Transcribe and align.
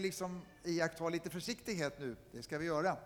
vi 0.00 0.06
liksom 0.06 0.42
iaktta 0.64 1.08
lite 1.08 1.30
försiktighet 1.30 1.98
nu. 1.98 2.16
Det 2.32 2.42
ska 2.42 2.58
vi 2.58 2.66
göra. 2.66 2.96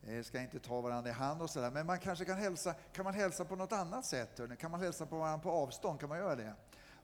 Vi 0.00 0.24
ska 0.24 0.40
inte 0.40 0.58
ta 0.58 0.80
varandra 0.80 1.10
i 1.10 1.12
hand 1.12 1.42
och 1.42 1.50
sådär. 1.50 1.70
Men 1.70 1.86
man 1.86 1.98
kanske 1.98 2.24
kan 2.24 2.36
hälsa, 2.36 2.74
kan 2.92 3.04
man 3.04 3.14
hälsa 3.14 3.44
på 3.44 3.56
något 3.56 3.72
annat 3.72 4.04
sätt? 4.04 4.38
Hörrni? 4.38 4.56
Kan 4.56 4.70
man 4.70 4.80
hälsa 4.80 5.06
på 5.06 5.18
varandra 5.18 5.42
på 5.42 5.50
avstånd? 5.50 6.00
Kan 6.00 6.08
man 6.08 6.18
göra 6.18 6.36
det? 6.36 6.54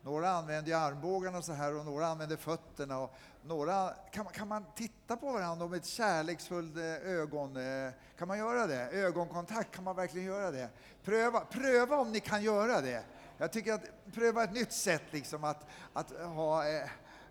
Några 0.03 0.31
använder 0.31 0.75
armbågarna 0.75 1.43
så 1.43 1.53
här 1.53 1.79
och 1.79 1.85
några 1.85 2.07
använder 2.07 2.37
fötterna. 2.37 2.99
Och 2.99 3.15
några, 3.45 3.95
kan, 4.13 4.25
man, 4.25 4.33
kan 4.33 4.49
man 4.49 4.65
titta 4.75 5.17
på 5.17 5.33
varandra 5.33 5.67
med 5.67 5.77
ett 5.77 5.87
kärleksfullt 5.87 6.77
eh, 6.77 6.85
ögon? 6.85 7.57
Eh, 7.57 7.93
kan 8.19 8.29
man 8.29 8.39
göra 8.39 8.67
det? 8.67 8.91
Ögonkontakt, 8.91 9.75
kan 9.75 9.85
man 9.85 9.97
verkligen 9.97 10.27
göra 10.27 10.51
det? 10.51 10.69
Pröva, 11.05 11.41
pröva 11.41 11.97
om 11.97 12.13
ni 12.13 12.21
kan 12.21 12.43
göra 12.43 12.81
det. 12.81 13.05
Jag 13.39 13.53
tycker 13.53 13.73
att 13.73 13.85
pröva 14.15 14.45
ett 14.45 14.53
nytt 14.53 14.73
sätt 14.73 15.03
liksom 15.11 15.45
att, 15.45 15.67
att 15.93 16.11
ha 16.11 16.65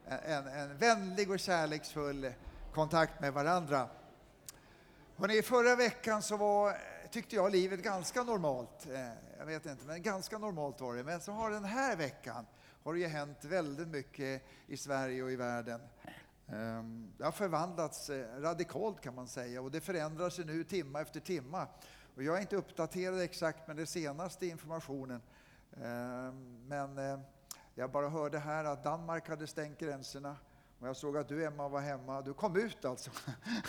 en, 0.10 0.48
en 0.48 0.78
vänlig 0.78 1.32
och 1.32 1.40
kärleksfull 1.40 2.34
kontakt 2.74 3.22
med 3.22 3.34
varandra. 3.34 3.90
Hörrni, 5.18 5.42
förra 5.42 5.76
veckan 5.76 6.22
så 6.22 6.38
var, 6.38 6.78
tyckte 7.12 7.36
jag 7.36 7.52
livet 7.52 7.84
ganska 7.84 8.24
normalt. 8.24 8.88
Eh, 8.92 9.10
jag 9.38 9.46
vet 9.46 9.66
inte, 9.66 9.86
men 9.86 10.02
ganska 10.02 10.38
normalt 10.38 10.82
var 10.82 10.96
det. 10.96 11.04
Men 11.04 11.22
så 11.22 11.32
har 11.32 11.52
den 11.52 11.66
här 11.66 11.96
veckan 11.96 12.46
har 12.84 12.94
det 12.94 13.00
ju 13.00 13.08
hänt 13.08 13.46
väldigt 13.46 13.88
mycket 13.88 14.44
i 14.68 14.78
Sverige 14.78 15.24
och 15.24 15.32
i 15.32 15.36
världen. 15.36 15.82
Ehm, 16.48 17.14
det 17.18 17.24
har 17.24 17.32
förvandlats 17.32 18.10
eh, 18.10 18.42
radikalt 18.42 19.02
kan 19.02 19.16
man 19.16 19.28
säga 19.28 19.62
och 19.62 19.72
det 19.72 19.82
förändrar 19.82 20.30
sig 20.30 20.46
nu 20.46 20.64
timma 20.64 21.02
efter 21.02 21.20
timma. 21.20 21.68
Och 22.16 22.24
jag 22.24 22.38
är 22.38 22.42
inte 22.42 22.56
uppdaterad 22.56 23.22
exakt 23.22 23.68
med 23.68 23.76
den 23.76 23.88
senaste 23.88 24.48
informationen. 24.48 25.22
Ehm, 25.84 26.68
men 26.68 26.98
eh, 26.98 27.20
jag 27.80 27.92
bara 27.92 28.10
hörde 28.10 28.40
här 28.40 28.66
att 28.66 28.84
Danmark 28.84 29.30
hade 29.30 29.48
stängt 29.48 29.80
gränserna. 29.80 30.38
Och 30.80 30.88
jag 30.88 30.96
såg 30.96 31.18
att 31.18 31.28
du 31.28 31.46
Emma 31.46 31.68
var 31.68 31.82
hemma. 31.82 32.22
Du 32.22 32.34
kom 32.34 32.56
ut 32.56 32.86
alltså. 32.86 33.12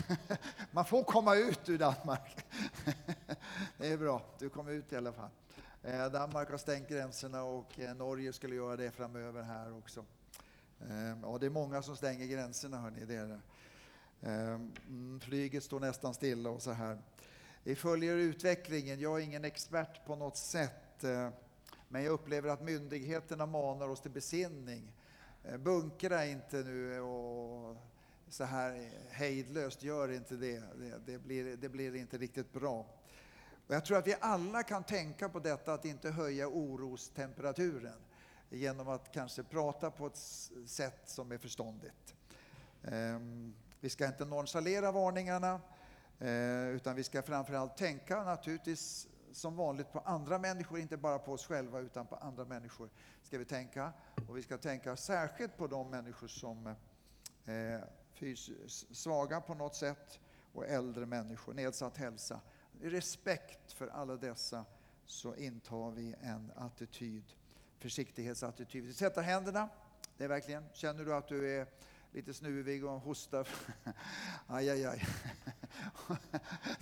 Man 0.71 0.85
får 0.85 1.05
komma 1.05 1.37
ut 1.37 1.69
ur 1.69 1.79
Danmark. 1.79 2.47
Det 3.79 3.93
är 3.93 3.99
bra, 3.99 4.23
du 4.39 4.49
kom 4.49 4.69
ut 4.69 4.93
i 4.93 4.97
alla 4.97 5.13
fall. 5.13 5.29
Eh, 5.83 6.07
Danmark 6.07 6.51
har 6.51 6.59
stängt 6.59 6.89
gränserna 6.89 7.43
och 7.43 7.81
eh, 7.81 7.95
Norge 7.95 8.33
skulle 8.33 8.55
göra 8.55 8.77
det 8.77 8.91
framöver 8.91 9.43
här 9.43 9.79
också. 9.79 10.05
Eh, 10.81 11.19
ja, 11.23 11.39
det 11.41 11.47
är 11.47 11.51
många 11.51 11.83
som 11.83 11.97
stänger 11.97 12.27
gränserna 12.27 12.79
hörni. 12.79 13.05
Det 13.05 13.15
är 13.15 13.27
det. 13.27 13.41
Mm, 14.23 15.21
flyget 15.21 15.65
står 15.65 15.81
nästan 15.81 16.15
stilla 16.15 16.51
och 16.51 16.63
så 16.63 16.73
här. 16.73 16.99
Vi 17.63 17.77
följer 17.77 18.17
utvecklingen. 18.17 19.01
Jag 19.01 19.21
är 19.21 19.25
ingen 19.25 19.45
expert 19.45 20.07
på 20.07 20.17
något 20.17 20.37
sätt. 20.37 21.05
Men 21.93 22.05
jag 22.05 22.13
upplever 22.13 22.49
att 22.49 22.63
myndigheterna 22.63 23.47
manar 23.47 23.89
oss 23.89 24.01
till 24.01 24.11
besinning. 24.11 24.93
Eh, 25.45 25.57
bunkra 25.57 26.27
inte 26.27 26.57
nu 26.57 27.01
och 27.01 27.77
så 28.29 28.45
här 28.45 28.91
hejdlöst, 29.11 29.83
gör 29.83 30.13
inte 30.13 30.35
det. 30.35 30.63
Det, 30.79 30.99
det, 31.07 31.19
blir, 31.19 31.57
det 31.57 31.69
blir 31.69 31.97
inte 31.97 32.19
riktigt 32.19 32.53
bra. 32.53 32.87
Och 33.67 33.75
jag 33.75 33.85
tror 33.85 33.99
att 33.99 34.07
vi 34.07 34.17
alla 34.21 34.63
kan 34.63 34.85
tänka 34.85 35.29
på 35.29 35.39
detta 35.39 35.75
att 35.75 35.85
inte 35.85 36.11
höja 36.11 36.49
orostemperaturen 36.49 38.01
genom 38.51 38.89
att 38.89 39.13
kanske 39.13 39.43
prata 39.43 39.91
på 39.91 40.07
ett 40.07 40.19
sätt 40.67 41.03
som 41.05 41.33
är 41.33 41.39
förståndigt. 41.39 42.15
Ehm, 42.85 43.55
vi 43.81 43.89
ska 43.89 44.07
inte 44.07 44.25
nonchalera 44.25 44.93
varningarna 44.93 45.61
eh, 46.19 46.69
utan 46.69 46.97
vi 46.97 47.05
ska 47.05 47.23
framförallt 47.23 47.77
tänka 47.77 48.25
naturligtvis 48.25 49.09
som 49.33 49.57
vanligt 49.57 49.93
på 49.93 49.99
andra 49.99 50.39
människor, 50.39 50.79
inte 50.79 50.97
bara 50.97 51.19
på 51.19 51.33
oss 51.33 51.47
själva 51.47 51.81
utan 51.81 52.07
på 52.07 52.17
andra 52.17 52.45
människor 52.45 52.91
ska 53.23 53.39
vi 53.39 53.45
tänka. 53.45 53.93
Och 54.29 54.37
vi 54.37 54.43
ska 54.43 54.59
tänka 54.59 54.97
särskilt 54.97 55.57
på 55.57 55.67
de 55.67 55.91
människor 55.91 56.29
som 56.29 56.67
eh, 56.67 56.75
är 57.45 57.91
fysiskt 58.13 58.97
svaga 58.97 59.41
på 59.41 59.55
något 59.55 59.75
sätt 59.75 60.21
och 60.53 60.67
äldre 60.67 61.07
människor, 61.07 61.55
nedsatt 61.55 61.97
hälsa. 61.97 62.41
I 62.81 62.89
respekt 62.89 63.73
för 63.73 63.87
alla 63.87 64.17
dessa 64.17 64.65
så 65.07 65.35
intar 65.35 65.91
vi 65.91 66.15
en 66.21 66.53
attityd, 66.57 67.25
försiktighetsattityd. 67.79 68.85
Vi 68.85 68.93
sätter 68.93 69.23
händerna, 69.23 69.69
det 70.17 70.25
är 70.25 70.29
verkligen, 70.29 70.65
känner 70.73 71.05
du 71.05 71.15
att 71.15 71.29
du 71.29 71.59
är 71.59 71.67
lite 72.13 72.35
snuvig 72.35 72.85
och 72.85 73.01
hostar. 73.01 73.49
Aj, 74.47 74.71
aj, 74.71 74.87
aj. 74.87 75.07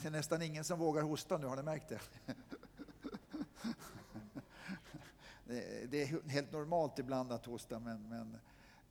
Det 0.03 0.09
är 0.09 0.11
nästan 0.11 0.43
ingen 0.43 0.65
som 0.65 0.78
vågar 0.78 1.03
hosta 1.03 1.39
nu, 1.39 1.47
har 1.47 1.56
ni 1.56 1.62
märkt 1.62 1.89
det? 1.89 2.01
Eh, 5.48 5.88
det 5.88 6.03
är 6.03 6.31
helt 6.31 6.53
normalt 6.53 6.98
ibland 6.98 7.32
att 7.32 7.47
hosta, 7.47 7.78
men, 7.78 8.09
men 8.09 8.38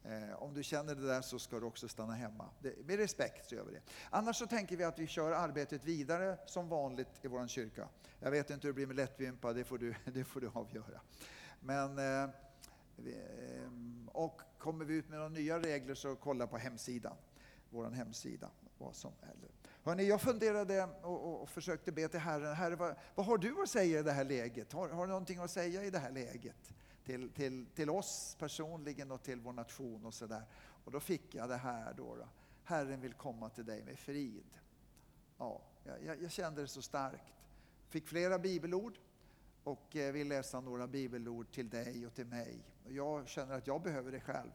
eh, 0.04 0.44
om 0.44 0.54
du 0.54 0.64
känner 0.64 0.96
det 0.96 1.08
där 1.08 1.22
så 1.22 1.40
ska 1.40 1.60
du 1.60 1.66
också 1.66 1.88
stanna 1.88 2.14
hemma. 2.14 2.50
Det, 2.62 2.86
med 2.86 2.98
respekt 2.98 3.50
så 3.50 3.56
gör 3.56 3.64
vi 3.64 3.74
det. 3.74 3.82
Annars 4.10 4.36
så 4.36 4.48
tänker 4.48 4.78
vi 4.78 4.84
att 4.84 5.00
vi 5.00 5.08
kör 5.08 5.32
arbetet 5.32 5.86
vidare 5.86 6.38
som 6.46 6.70
vanligt 6.70 7.10
i 7.22 7.28
vår 7.28 7.48
kyrka. 7.48 7.88
Jag 8.20 8.32
vet 8.32 8.50
inte 8.50 8.68
hur 8.68 8.74
det 8.74 8.76
blir 8.76 8.88
med 8.88 8.96
lättvimpa, 8.96 9.54
det 9.54 9.64
får 9.64 9.78
du, 9.78 9.96
det 10.06 10.24
får 10.24 10.42
du 10.42 10.52
avgöra. 10.54 11.02
Men 11.60 11.98
eh, 11.98 12.24
eh, 12.24 13.72
och 14.08 14.42
kommer 14.58 14.86
vi 14.86 14.94
ut 14.94 15.10
med 15.10 15.18
några 15.18 15.30
nya 15.30 15.60
regler 15.60 15.96
så 15.96 16.16
kolla 16.16 16.48
på 16.48 16.58
hemsidan, 16.58 17.16
vår 17.70 17.90
hemsida. 17.90 18.50
Vad 18.78 18.96
som 18.96 19.12
eller. 19.22 19.50
Hörrni, 19.88 20.08
jag 20.08 20.22
funderade 20.22 20.90
och, 21.02 21.42
och, 21.42 21.50
försökte 21.50 21.92
be 21.92 22.08
till 22.08 22.20
Herren, 22.20 22.56
Herre, 22.56 22.76
vad, 22.76 22.96
vad, 23.16 23.26
har 23.26 23.38
du 23.38 23.62
att 23.62 23.70
säga 23.70 24.00
i 24.00 24.04
det 24.04 24.12
här 24.12 24.24
läget? 24.24 24.74
Har, 24.74 24.90
har 24.90 25.06
du 25.06 25.10
någonting 25.10 25.40
att 25.40 25.52
säga 25.52 25.84
i 25.84 25.90
det 25.90 26.00
här 26.00 26.12
läget? 26.12 26.74
Till, 27.06 27.30
till, 27.30 27.66
till 27.76 27.90
oss 27.90 28.36
personligen 28.40 29.12
och 29.12 29.24
till 29.24 29.40
vår 29.40 29.54
nation 29.54 30.06
och 30.06 30.14
sådär. 30.14 30.44
Och 30.86 30.92
då 30.92 31.00
fick 31.00 31.36
jag 31.36 31.50
det 31.50 31.56
här 31.56 31.94
då, 31.94 32.16
då. 32.16 32.28
Herren 32.64 33.02
vill 33.02 33.14
komma 33.14 33.50
till 33.50 33.66
dig 33.66 33.84
med 33.84 34.00
frid. 34.00 34.58
Ja, 35.38 35.62
jag, 36.06 36.22
jag 36.22 36.32
kände 36.32 36.62
det 36.62 36.68
så 36.68 36.82
starkt. 36.82 37.34
Fick 37.90 38.08
flera 38.08 38.40
bibelord 38.40 39.00
och 39.64 39.96
eh, 39.96 40.14
vill 40.14 40.28
läsa 40.28 40.62
några 40.62 40.88
bibelord 40.88 41.52
till 41.52 41.70
dig 41.70 42.08
och 42.08 42.14
till 42.14 42.28
mig. 42.28 42.60
Jag 42.88 43.28
känner 43.28 43.56
att 43.56 43.68
jag 43.68 43.82
behöver 43.82 44.12
det 44.12 44.20
själv. 44.20 44.52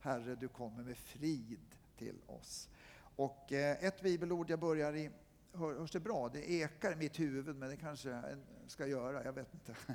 Herre, 0.00 0.34
du 0.34 0.48
kommer 0.48 0.82
med 0.82 0.96
frid 0.96 1.74
till 1.96 2.16
oss. 2.26 2.68
Och 3.16 3.52
eh, 3.52 3.84
ett 3.84 4.02
bibelord 4.02 4.50
jag 4.50 4.58
börjar 4.58 4.96
i, 4.96 5.10
hörs 5.52 5.92
det 5.92 6.00
bra? 6.00 6.28
Det 6.28 6.50
ekar 6.50 6.92
i 6.92 6.96
mitt 6.96 7.20
huvud, 7.20 7.56
men 7.56 7.68
det 7.68 7.76
kanske 7.76 8.08
jag 8.08 8.38
ska 8.66 8.86
göra, 8.86 9.24
jag 9.24 9.32
vet 9.32 9.54
inte. 9.54 9.74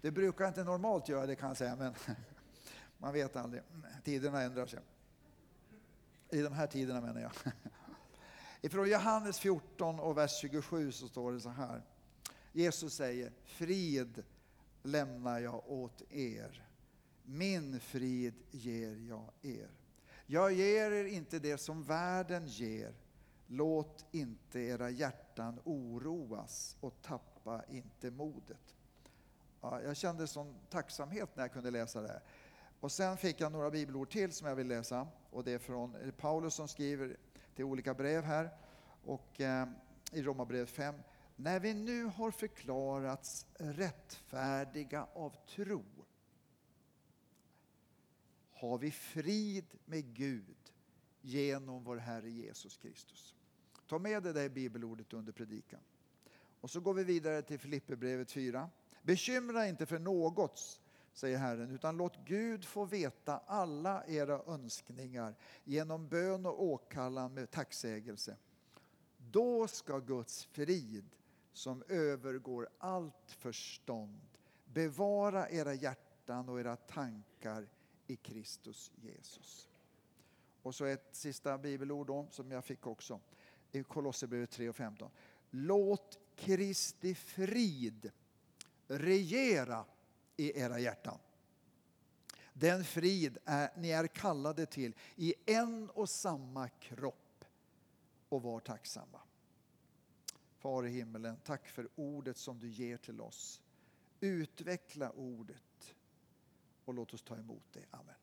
Det 0.00 0.10
brukar 0.10 0.48
inte 0.48 0.64
normalt 0.64 1.08
göra 1.08 1.26
det 1.26 1.36
kan 1.36 1.48
jag 1.48 1.56
säga, 1.56 1.76
men 1.76 1.94
man 2.98 3.12
vet 3.12 3.36
aldrig. 3.36 3.62
Tiderna 4.04 4.42
ändrar 4.42 4.66
sig. 4.66 4.80
I 6.30 6.42
de 6.42 6.52
här 6.52 6.66
tiderna 6.66 7.00
menar 7.00 7.20
jag. 7.20 7.32
Ifrån 8.60 8.90
Johannes 8.90 9.38
14 9.38 10.00
och 10.00 10.18
vers 10.18 10.40
27 10.40 10.92
så 10.92 11.08
står 11.08 11.32
det 11.32 11.40
så 11.40 11.48
här. 11.48 11.82
Jesus 12.52 12.94
säger, 12.94 13.32
frid 13.44 14.24
lämnar 14.82 15.38
jag 15.38 15.70
åt 15.70 16.02
er. 16.10 16.68
Min 17.22 17.80
frid 17.80 18.34
ger 18.50 18.96
jag 19.08 19.30
er. 19.42 19.77
Jag 20.30 20.52
ger 20.52 20.90
er 20.90 21.04
inte 21.04 21.38
det 21.38 21.58
som 21.58 21.82
världen 21.82 22.46
ger. 22.46 22.94
Låt 23.46 24.04
inte 24.10 24.60
era 24.60 24.90
hjärtan 24.90 25.60
oroas 25.64 26.76
och 26.80 27.02
tappa 27.02 27.62
inte 27.68 28.10
modet. 28.10 28.76
Ja, 29.60 29.82
jag 29.82 29.96
kände 29.96 30.26
sån 30.26 30.54
tacksamhet 30.70 31.36
när 31.36 31.44
jag 31.44 31.52
kunde 31.52 31.70
läsa 31.70 32.00
det 32.00 32.08
här. 32.08 32.22
Och 32.80 32.92
sen 32.92 33.16
fick 33.16 33.40
jag 33.40 33.52
några 33.52 33.70
bibelord 33.70 34.10
till 34.10 34.32
som 34.32 34.48
jag 34.48 34.56
vill 34.56 34.68
läsa. 34.68 35.08
Och 35.30 35.44
det 35.44 35.52
är 35.52 35.58
från 35.58 35.94
eh, 35.96 36.10
Paulus 36.10 36.54
som 36.54 36.68
skriver 36.68 37.16
till 37.54 37.64
olika 37.64 37.94
brev 37.94 38.24
här. 38.24 38.50
Och 39.04 39.40
eh, 39.40 39.68
i 40.12 40.22
Romarbrevet 40.22 40.70
5. 40.70 40.94
När 41.36 41.60
vi 41.60 41.74
nu 41.74 42.04
har 42.04 42.30
förklarats 42.30 43.46
rättfärdiga 43.58 45.06
av 45.14 45.34
tro 45.46 45.84
har 48.58 48.78
vi 48.78 48.90
frid 48.90 49.74
med 49.84 50.14
Gud 50.14 50.72
genom 51.20 51.84
vår 51.84 51.96
Herre 51.96 52.30
Jesus 52.30 52.76
Kristus. 52.76 53.34
Ta 53.86 53.98
med 53.98 54.22
dig 54.22 54.32
det 54.32 54.48
bibelordet 54.48 55.12
under 55.12 55.32
predikan. 55.32 55.80
Och 56.60 56.70
så 56.70 56.80
går 56.80 56.94
vi 56.94 57.04
vidare 57.04 57.42
till 57.42 57.58
Filipperbrevet 57.58 58.30
4. 58.30 58.70
Bekymra 59.02 59.68
inte 59.68 59.86
för 59.86 59.98
något, 59.98 60.80
säger 61.12 61.38
Herren, 61.38 61.70
utan 61.70 61.96
låt 61.96 62.16
Gud 62.24 62.64
få 62.64 62.84
veta 62.84 63.38
alla 63.38 64.06
era 64.06 64.42
önskningar 64.46 65.34
genom 65.64 66.08
bön 66.08 66.46
och 66.46 66.64
åkallan 66.64 67.34
med 67.34 67.50
tacksägelse. 67.50 68.36
Då 69.16 69.68
ska 69.68 69.98
Guds 69.98 70.44
frid 70.44 71.16
som 71.52 71.82
övergår 71.88 72.68
allt 72.78 73.30
förstånd 73.38 74.20
bevara 74.64 75.50
era 75.50 75.74
hjärtan 75.74 76.48
och 76.48 76.60
era 76.60 76.76
tankar 76.76 77.68
i 78.08 78.16
Kristus 78.16 78.92
Jesus. 78.96 79.68
Och 80.62 80.74
så 80.74 80.84
ett 80.84 81.08
sista 81.12 81.58
bibelord 81.58 82.06
då, 82.06 82.26
som 82.30 82.50
jag 82.50 82.64
fick 82.64 82.86
också 82.86 83.20
i 83.72 83.82
Kolosserbrevet 83.82 84.50
3 84.50 84.68
och 84.68 84.76
15. 84.76 85.10
Låt 85.50 86.18
Kristi 86.36 87.14
frid 87.14 88.10
regera 88.86 89.84
i 90.36 90.60
era 90.60 90.78
hjärtan. 90.78 91.18
Den 92.52 92.84
frid 92.84 93.38
är, 93.44 93.70
ni 93.76 93.90
är 93.90 94.06
kallade 94.06 94.66
till 94.66 94.94
i 95.16 95.34
en 95.46 95.90
och 95.90 96.08
samma 96.08 96.68
kropp 96.68 97.44
och 98.28 98.42
var 98.42 98.60
tacksamma. 98.60 99.20
Far 100.58 100.86
i 100.86 100.90
himmelen, 100.90 101.36
tack 101.44 101.68
för 101.68 101.88
ordet 101.94 102.36
som 102.36 102.58
du 102.58 102.68
ger 102.68 102.96
till 102.96 103.20
oss. 103.20 103.62
Utveckla 104.20 105.10
ordet 105.10 105.62
och 106.88 106.94
låt 106.94 107.14
oss 107.14 107.22
ta 107.22 107.36
emot 107.36 107.64
det. 107.72 107.84
Amen. 107.90 108.14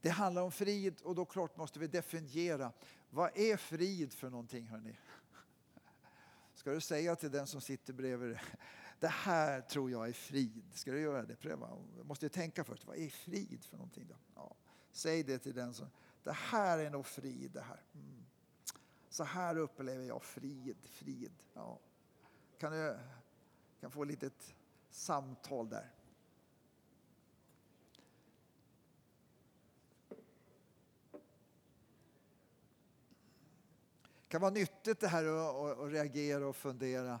Det 0.00 0.10
handlar 0.10 0.42
om 0.42 0.52
frid 0.52 1.00
och 1.02 1.14
då 1.14 1.24
klart 1.24 1.56
måste 1.56 1.78
vi 1.78 1.86
definiera 1.86 2.72
vad 3.10 3.38
är 3.38 3.56
frid 3.56 4.12
för 4.12 4.30
någonting 4.30 4.68
Hörrni? 4.68 4.96
Ska 6.54 6.70
du 6.70 6.80
säga 6.80 7.16
till 7.16 7.30
den 7.30 7.46
som 7.46 7.60
sitter 7.60 7.92
bredvid 7.92 8.30
dig, 8.30 8.40
det 9.00 9.08
här 9.08 9.60
tror 9.60 9.90
jag 9.90 10.08
är 10.08 10.12
frid. 10.12 10.64
Ska 10.74 10.92
du 10.92 11.00
göra 11.00 11.22
det? 11.22 11.36
Pröva. 11.36 11.70
Du 11.96 12.04
måste 12.04 12.28
tänka 12.28 12.64
först, 12.64 12.86
vad 12.86 12.96
är 12.96 13.08
frid 13.08 13.64
för 13.64 13.76
någonting 13.76 14.06
då? 14.08 14.16
Ja. 14.34 14.56
Säg 14.92 15.22
det 15.22 15.38
till 15.38 15.54
den 15.54 15.74
som, 15.74 15.90
det 16.22 16.32
här 16.32 16.78
är 16.78 16.90
nog 16.90 17.06
frid 17.06 17.50
det 17.50 17.62
här. 17.62 17.82
Mm. 17.94 18.24
Så 19.08 19.24
här 19.24 19.56
upplever 19.56 20.04
jag 20.04 20.22
frid, 20.22 20.76
frid. 20.84 21.32
Ja. 21.54 21.80
Kan 22.58 22.72
du 22.72 22.98
kan 23.80 23.90
få 23.90 24.02
ett 24.02 24.08
litet 24.08 24.54
samtal 24.90 25.68
där. 25.68 25.90
Kan 34.34 34.40
vara 34.40 34.50
nyttigt 34.50 35.00
det 35.00 35.08
här 35.08 35.24
att 35.24 35.92
reagera 35.92 36.46
och 36.46 36.56
fundera. 36.56 37.20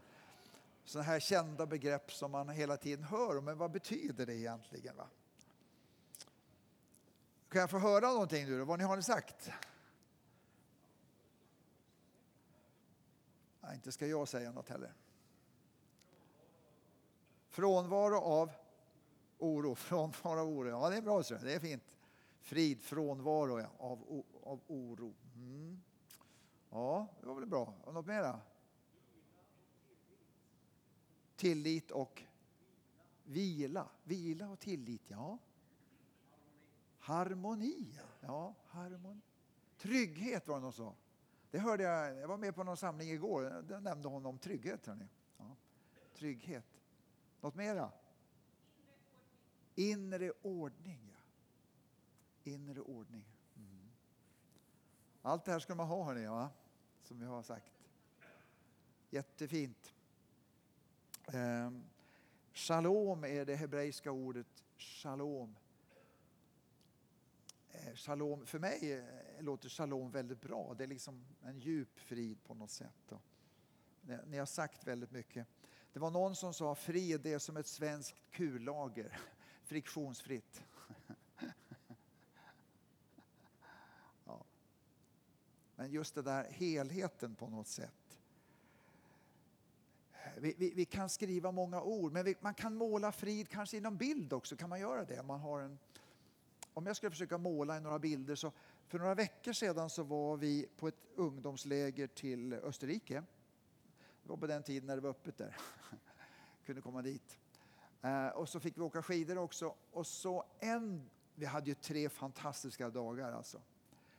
Sådana 0.84 1.06
här 1.06 1.20
kända 1.20 1.66
begrepp 1.66 2.12
som 2.12 2.30
man 2.30 2.48
hela 2.48 2.76
tiden 2.76 3.04
hör, 3.04 3.40
men 3.40 3.58
vad 3.58 3.70
betyder 3.70 4.26
det 4.26 4.34
egentligen? 4.34 4.96
Va? 4.96 5.08
Kan 7.48 7.60
jag 7.60 7.70
få 7.70 7.78
höra 7.78 8.10
någonting 8.10 8.46
nu 8.46 8.58
då? 8.58 8.64
Vad 8.64 8.78
ni 8.78 8.84
har 8.84 8.96
ni 8.96 9.02
sagt? 9.02 9.50
Nej, 13.60 13.74
inte 13.74 13.92
ska 13.92 14.06
jag 14.06 14.28
säga 14.28 14.52
något 14.52 14.68
heller. 14.68 14.92
Frånvaro 17.48 18.16
av 18.16 18.52
oro. 19.38 19.74
Frånvaro 19.74 20.40
av 20.40 20.48
oro. 20.48 20.68
Ja, 20.68 20.90
det 20.90 20.96
är 20.96 21.02
bra. 21.02 21.22
Det 21.22 21.54
är 21.54 21.60
fint. 21.60 21.82
Frid, 22.40 22.82
frånvaro 22.82 23.60
ja, 23.60 23.66
av, 23.78 24.24
av 24.42 24.60
oro. 24.66 25.14
Mm. 25.34 25.82
Ja, 26.74 27.08
det 27.20 27.26
var 27.26 27.34
väl 27.34 27.46
bra. 27.46 27.74
Något 27.86 28.06
mera? 28.06 28.40
Tillit 31.36 31.90
och 31.90 32.22
vila. 33.24 33.88
Vila 34.04 34.48
och 34.48 34.60
tillit, 34.60 35.10
ja. 35.10 35.38
Harmoni, 36.98 38.00
ja. 38.20 38.54
Harmoni. 38.66 39.20
Trygghet 39.76 40.48
var 40.48 40.54
det 40.54 40.60
någon 40.60 40.72
som 40.72 40.86
sa. 40.86 40.96
Det 41.50 41.58
hörde 41.58 41.82
jag, 41.82 42.16
jag 42.16 42.28
var 42.28 42.36
med 42.36 42.54
på 42.54 42.64
någon 42.64 42.76
samling 42.76 43.10
igår, 43.10 43.62
där 43.68 43.80
nämnde 43.80 44.08
hon 44.08 44.26
om 44.26 44.38
trygghet. 44.38 44.86
Hörni. 44.86 45.08
Ja. 45.36 45.56
Trygghet. 46.14 46.80
Något 47.40 47.54
mera? 47.54 47.92
Inre 49.74 50.32
ordning. 50.42 51.12
ja. 51.12 51.20
Inre 52.52 52.80
ordning. 52.80 53.24
Mm. 53.56 53.90
Allt 55.22 55.44
det 55.44 55.52
här 55.52 55.58
ska 55.58 55.74
man 55.74 55.86
ha, 55.86 56.04
hörni, 56.04 56.26
va? 56.26 56.50
Som 57.04 57.20
vi 57.20 57.26
har 57.26 57.42
sagt. 57.42 57.72
Jättefint. 59.10 59.94
Ehm, 61.26 61.84
shalom 62.52 63.24
är 63.24 63.44
det 63.44 63.56
hebreiska 63.56 64.10
ordet 64.10 64.64
shalom. 64.76 65.56
Eh, 67.70 67.94
shalom, 67.94 68.46
för 68.46 68.58
mig 68.58 68.92
eh, 68.92 69.42
låter 69.42 69.68
shalom 69.68 70.10
väldigt 70.10 70.40
bra. 70.40 70.74
Det 70.78 70.84
är 70.84 70.88
liksom 70.88 71.24
en 71.42 71.58
djup 71.58 71.98
frid 71.98 72.44
på 72.44 72.54
något 72.54 72.70
sätt. 72.70 73.12
Ni 74.26 74.38
har 74.38 74.46
sagt 74.46 74.86
väldigt 74.86 75.10
mycket. 75.10 75.46
Det 75.92 75.98
var 75.98 76.10
någon 76.10 76.36
som 76.36 76.54
sa 76.54 76.74
frid 76.74 77.20
det 77.20 77.32
är 77.32 77.38
som 77.38 77.56
ett 77.56 77.66
svenskt 77.66 78.30
kullager, 78.30 79.20
friktionsfritt. 79.62 80.64
Men 85.76 85.90
just 85.90 86.14
det 86.14 86.22
där 86.22 86.44
helheten 86.44 87.34
på 87.34 87.48
något 87.48 87.68
sätt. 87.68 88.20
Vi, 90.36 90.54
vi, 90.58 90.72
vi 90.74 90.84
kan 90.84 91.08
skriva 91.08 91.52
många 91.52 91.82
ord, 91.82 92.12
men 92.12 92.24
vi, 92.24 92.34
man 92.40 92.54
kan 92.54 92.74
måla 92.74 93.12
frid 93.12 93.48
kanske 93.48 93.76
inom 93.76 93.96
bild 93.96 94.32
också. 94.32 94.56
Kan 94.56 94.68
man 94.68 94.80
göra 94.80 95.04
det? 95.04 95.22
Man 95.22 95.40
har 95.40 95.60
en, 95.60 95.78
om 96.74 96.86
jag 96.86 96.96
skulle 96.96 97.10
försöka 97.10 97.38
måla 97.38 97.76
i 97.76 97.80
några 97.80 97.98
bilder 97.98 98.34
så 98.34 98.52
för 98.86 98.98
några 98.98 99.14
veckor 99.14 99.52
sedan 99.52 99.90
så 99.90 100.02
var 100.02 100.36
vi 100.36 100.68
på 100.76 100.88
ett 100.88 101.06
ungdomsläger 101.14 102.06
till 102.06 102.52
Österrike. 102.52 103.22
Det 104.22 104.28
var 104.28 104.36
på 104.36 104.46
den 104.46 104.62
tiden 104.62 104.86
när 104.86 104.96
det 104.96 105.02
var 105.02 105.10
öppet 105.10 105.36
där. 105.38 105.56
Kunde 106.66 106.82
komma 106.82 107.02
dit. 107.02 107.38
Eh, 108.02 108.28
och 108.28 108.48
så 108.48 108.60
fick 108.60 108.78
vi 108.78 108.82
åka 108.82 109.02
skidor 109.02 109.38
också. 109.38 109.74
Och 109.90 110.06
så 110.06 110.44
en, 110.58 111.10
vi 111.34 111.46
hade 111.46 111.66
ju 111.66 111.74
tre 111.74 112.08
fantastiska 112.08 112.90
dagar 112.90 113.32
alltså 113.32 113.60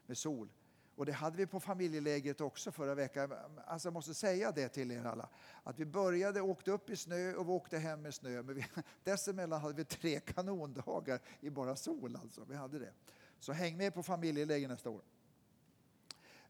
med 0.05 0.17
sol. 0.17 0.49
Och 0.95 1.05
det 1.05 1.11
hade 1.11 1.37
vi 1.37 1.45
på 1.45 1.59
familjelägret 1.59 2.41
också 2.41 2.71
förra 2.71 2.95
veckan. 2.95 3.33
Alltså 3.65 3.87
jag 3.87 3.93
måste 3.93 4.13
säga 4.13 4.51
det 4.51 4.69
till 4.69 4.91
er 4.91 5.05
alla. 5.05 5.29
Att 5.63 5.79
vi 5.79 5.85
började, 5.85 6.41
åkte 6.41 6.71
upp 6.71 6.89
i 6.89 6.95
snö 6.95 7.33
och 7.33 7.47
vi 7.47 7.51
åkte 7.51 7.77
hem 7.77 8.01
med 8.01 8.13
snö. 8.13 8.43
Men 8.43 8.55
vi, 8.55 8.65
dessemellan 9.03 9.61
hade 9.61 9.73
vi 9.73 9.85
tre 9.85 10.19
kanondagar 10.19 11.19
i 11.39 11.49
bara 11.49 11.75
sol 11.75 12.15
alltså. 12.21 12.45
Vi 12.49 12.55
hade 12.55 12.79
det. 12.79 12.93
Så 13.39 13.51
häng 13.53 13.77
med 13.77 13.93
på 13.93 14.03
familjeläger 14.03 14.67
nästa 14.67 14.89
år. 14.89 15.01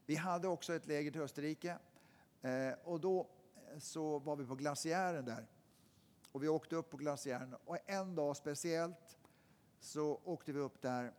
Vi 0.06 0.14
hade 0.14 0.48
också 0.48 0.74
ett 0.74 0.86
läger 0.86 1.10
till 1.10 1.20
Österrike. 1.20 1.78
Eh, 2.42 2.72
och 2.84 3.00
då 3.00 3.26
eh, 3.72 3.78
så 3.78 4.18
var 4.18 4.36
vi 4.36 4.46
på 4.46 4.54
glaciären 4.54 5.24
där. 5.24 5.46
Och 6.32 6.42
vi 6.42 6.48
åkte 6.48 6.76
upp 6.76 6.90
på 6.90 6.96
glaciären 6.96 7.54
och 7.64 7.78
en 7.86 8.14
dag 8.14 8.36
speciellt 8.36 9.16
så 9.80 10.20
åkte 10.24 10.52
vi 10.52 10.60
upp 10.60 10.82
där 10.82 11.12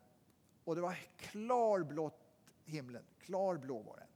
och 0.64 0.76
det 0.76 0.82
var 0.82 0.98
klarblått 1.18 2.27
himlen, 2.68 3.04
klarblå 3.19 3.81
var 3.81 3.98
den. 3.98 4.08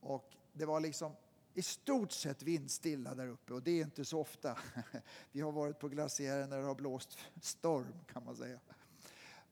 Och 0.00 0.36
det 0.52 0.66
var 0.66 0.80
liksom 0.80 1.16
i 1.54 1.62
stort 1.62 2.12
sett 2.12 2.42
vindstilla 2.42 3.14
där 3.14 3.26
uppe 3.26 3.54
och 3.54 3.62
det 3.62 3.70
är 3.70 3.84
inte 3.84 4.04
så 4.04 4.20
ofta. 4.20 4.58
Vi 5.32 5.40
har 5.40 5.52
varit 5.52 5.78
på 5.78 5.88
glaciären 5.88 6.50
när 6.50 6.58
det 6.58 6.64
har 6.64 6.74
blåst 6.74 7.18
storm 7.40 7.94
kan 8.06 8.24
man 8.24 8.36
säga. 8.36 8.60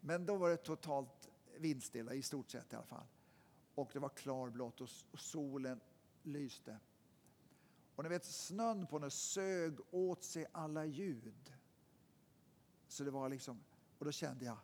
Men 0.00 0.26
då 0.26 0.36
var 0.36 0.50
det 0.50 0.56
totalt 0.56 1.28
vindstilla 1.56 2.14
i 2.14 2.22
stort 2.22 2.50
sett 2.50 2.72
i 2.72 2.76
alla 2.76 2.86
fall. 2.86 3.06
Och 3.74 3.90
det 3.92 3.98
var 3.98 4.08
klarblått 4.08 4.80
och 4.80 4.88
solen 5.14 5.80
lyste. 6.22 6.78
Och 7.94 8.04
ni 8.04 8.10
vet 8.10 8.24
snön 8.24 8.86
på 8.86 8.98
den 8.98 9.10
sög 9.10 9.78
åt 9.90 10.24
sig 10.24 10.46
alla 10.52 10.84
ljud. 10.84 11.52
Så 12.88 13.04
det 13.04 13.10
var 13.10 13.28
liksom, 13.28 13.64
och 13.98 14.04
då 14.04 14.12
kände 14.12 14.44
jag, 14.44 14.56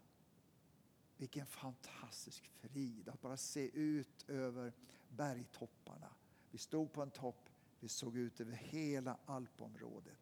vilken 1.16 1.46
fantastisk 1.46 2.50
frid 2.60 3.08
att 3.08 3.20
bara 3.20 3.36
se 3.36 3.70
ut 3.70 4.24
över 4.28 4.72
bergtopparna. 5.08 6.12
Vi 6.50 6.58
stod 6.58 6.92
på 6.92 7.02
en 7.02 7.10
topp, 7.10 7.50
vi 7.80 7.88
såg 7.88 8.16
ut 8.16 8.40
över 8.40 8.52
hela 8.52 9.16
alpområdet, 9.26 10.18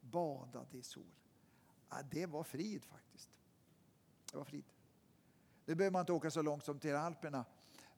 badade 0.00 0.78
i 0.78 0.82
sol. 0.82 1.04
Ja, 1.88 1.96
det 2.10 2.26
var 2.26 2.42
frid 2.42 2.84
faktiskt. 2.84 3.30
Det 4.30 4.36
var 4.36 4.44
frid. 4.44 4.64
Nu 5.64 5.74
behöver 5.74 5.92
man 5.92 6.00
inte 6.00 6.12
åka 6.12 6.30
så 6.30 6.42
långt 6.42 6.64
som 6.64 6.78
till 6.78 6.94
Alperna. 6.94 7.44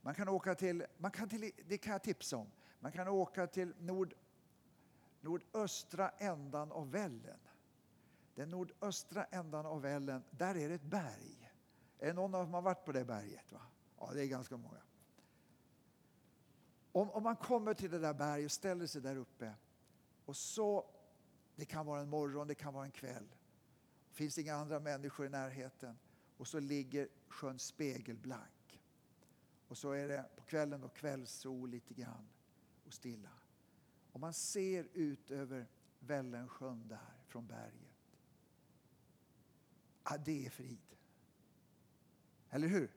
Man 0.00 0.14
kan 0.14 0.28
åka 0.28 0.54
till, 0.54 0.84
man 0.98 1.10
kan 1.10 1.28
till, 1.28 1.50
det 1.68 1.78
kan 1.78 1.92
jag 1.92 2.02
tipsa 2.02 2.36
om, 2.36 2.50
man 2.80 2.92
kan 2.92 3.08
åka 3.08 3.46
till 3.46 3.74
nord, 3.78 4.14
nordöstra 5.20 6.08
ändan 6.08 6.72
av 6.72 6.90
vällen. 6.90 7.38
Den 8.34 8.50
nordöstra 8.50 9.24
ändan 9.24 9.66
av 9.66 9.82
vällen, 9.82 10.24
där 10.30 10.54
är 10.54 10.68
det 10.68 10.74
ett 10.74 10.82
berg. 10.82 11.41
Är 12.02 12.06
det 12.06 12.12
någon 12.12 12.34
av 12.34 12.44
som 12.44 12.54
har 12.54 12.62
varit 12.62 12.84
på 12.84 12.92
det 12.92 13.04
berget? 13.04 13.52
Va? 13.52 13.60
Ja, 13.98 14.10
det 14.14 14.22
är 14.22 14.26
ganska 14.26 14.56
många. 14.56 14.80
Om, 16.92 17.10
om 17.10 17.22
man 17.22 17.36
kommer 17.36 17.74
till 17.74 17.90
det 17.90 17.98
där 17.98 18.14
berget 18.14 18.44
och 18.44 18.52
ställer 18.52 18.86
sig 18.86 19.02
där 19.02 19.16
uppe 19.16 19.54
och 20.24 20.36
så, 20.36 20.86
det 21.56 21.64
kan 21.64 21.86
vara 21.86 22.00
en 22.00 22.08
morgon, 22.08 22.46
det 22.46 22.54
kan 22.54 22.74
vara 22.74 22.84
en 22.84 22.90
kväll. 22.90 23.28
Det 24.08 24.14
finns 24.14 24.38
inga 24.38 24.54
andra 24.54 24.80
människor 24.80 25.26
i 25.26 25.28
närheten 25.28 25.98
och 26.36 26.48
så 26.48 26.60
ligger 26.60 27.08
sjön 27.28 27.58
spegelblank. 27.58 28.82
Och 29.68 29.78
så 29.78 29.90
är 29.90 30.08
det 30.08 30.24
på 30.36 30.42
kvällen 30.42 30.80
då 30.80 30.88
kvällssol 30.88 31.70
lite 31.70 31.94
grann 31.94 32.28
och 32.86 32.92
stilla. 32.92 33.30
Och 34.12 34.20
man 34.20 34.34
ser 34.34 34.88
ut 34.92 35.30
över 35.30 35.66
Vällensjön 35.98 36.88
där 36.88 37.24
från 37.26 37.46
berget. 37.46 38.16
Ja, 40.04 40.16
det 40.24 40.46
är 40.46 40.50
frid. 40.50 40.91
Eller 42.52 42.68
hur? 42.68 42.90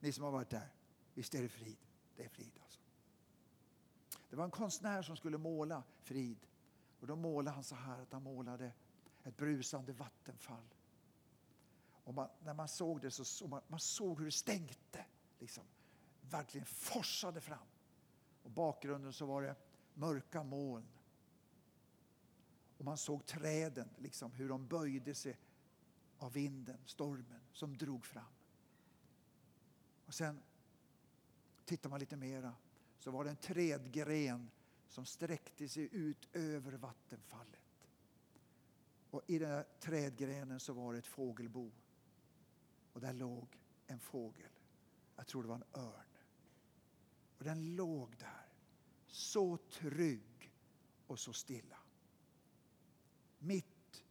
Ni 0.00 0.12
som 0.12 0.24
har 0.24 0.30
varit 0.30 0.50
där. 0.50 0.72
Visst 1.14 1.34
är 1.34 1.42
det 1.42 1.48
frid? 1.48 1.76
Det 2.16 2.24
är 2.24 2.28
frid 2.28 2.52
alltså. 2.62 2.80
Det 4.30 4.36
var 4.36 4.44
en 4.44 4.50
konstnär 4.50 5.02
som 5.02 5.16
skulle 5.16 5.38
måla 5.38 5.82
frid. 6.02 6.46
Och 7.00 7.06
då 7.06 7.16
målade 7.16 7.54
han 7.54 7.64
så 7.64 7.74
här 7.74 8.02
att 8.02 8.12
han 8.12 8.22
målade 8.22 8.72
ett 9.24 9.36
brusande 9.36 9.92
vattenfall 9.92 10.74
Och 12.04 12.14
man, 12.14 12.28
när 12.40 12.54
man 12.54 12.68
såg 12.68 13.00
det 13.00 13.10
så 13.10 13.24
såg 13.24 13.48
man, 13.48 13.62
man 13.68 13.80
såg 13.80 14.18
hur 14.18 14.24
det 14.24 14.32
stänkte. 14.32 15.04
Liksom. 15.38 15.64
Verkligen 16.20 16.66
forsade 16.66 17.40
fram. 17.40 17.66
Och 18.42 18.50
bakgrunden 18.50 19.12
så 19.12 19.26
var 19.26 19.42
det 19.42 19.56
mörka 19.94 20.42
moln. 20.42 20.88
Och 22.78 22.84
man 22.84 22.96
såg 22.96 23.26
träden, 23.26 23.88
liksom, 23.96 24.32
hur 24.32 24.48
de 24.48 24.66
böjde 24.66 25.14
sig 25.14 25.38
av 26.18 26.32
vinden, 26.32 26.78
stormen 26.84 27.40
som 27.52 27.76
drog 27.76 28.06
fram. 28.06 28.35
Och 30.06 30.14
sen 30.14 30.42
tittar 31.64 31.90
man 31.90 32.00
lite 32.00 32.16
mera 32.16 32.54
så 32.98 33.10
var 33.10 33.24
det 33.24 33.30
en 33.30 33.36
trädgren 33.36 34.50
som 34.88 35.06
sträckte 35.06 35.68
sig 35.68 35.88
ut 35.92 36.28
över 36.32 36.72
vattenfallet. 36.72 37.88
Och 39.10 39.22
i 39.26 39.38
den 39.38 39.50
där 39.50 39.66
trädgrenen 39.80 40.60
så 40.60 40.72
var 40.72 40.92
det 40.92 40.98
ett 40.98 41.06
fågelbo. 41.06 41.70
Och 42.92 43.00
där 43.00 43.12
låg 43.12 43.58
en 43.86 44.00
fågel. 44.00 44.50
Jag 45.16 45.26
tror 45.26 45.42
det 45.42 45.48
var 45.48 45.56
en 45.56 45.82
örn. 45.82 46.18
Och 47.38 47.44
den 47.44 47.76
låg 47.76 48.16
där, 48.16 48.48
så 49.06 49.56
trygg 49.56 50.52
och 51.06 51.18
så 51.18 51.32
stilla. 51.32 51.78
Mitt 53.38 54.04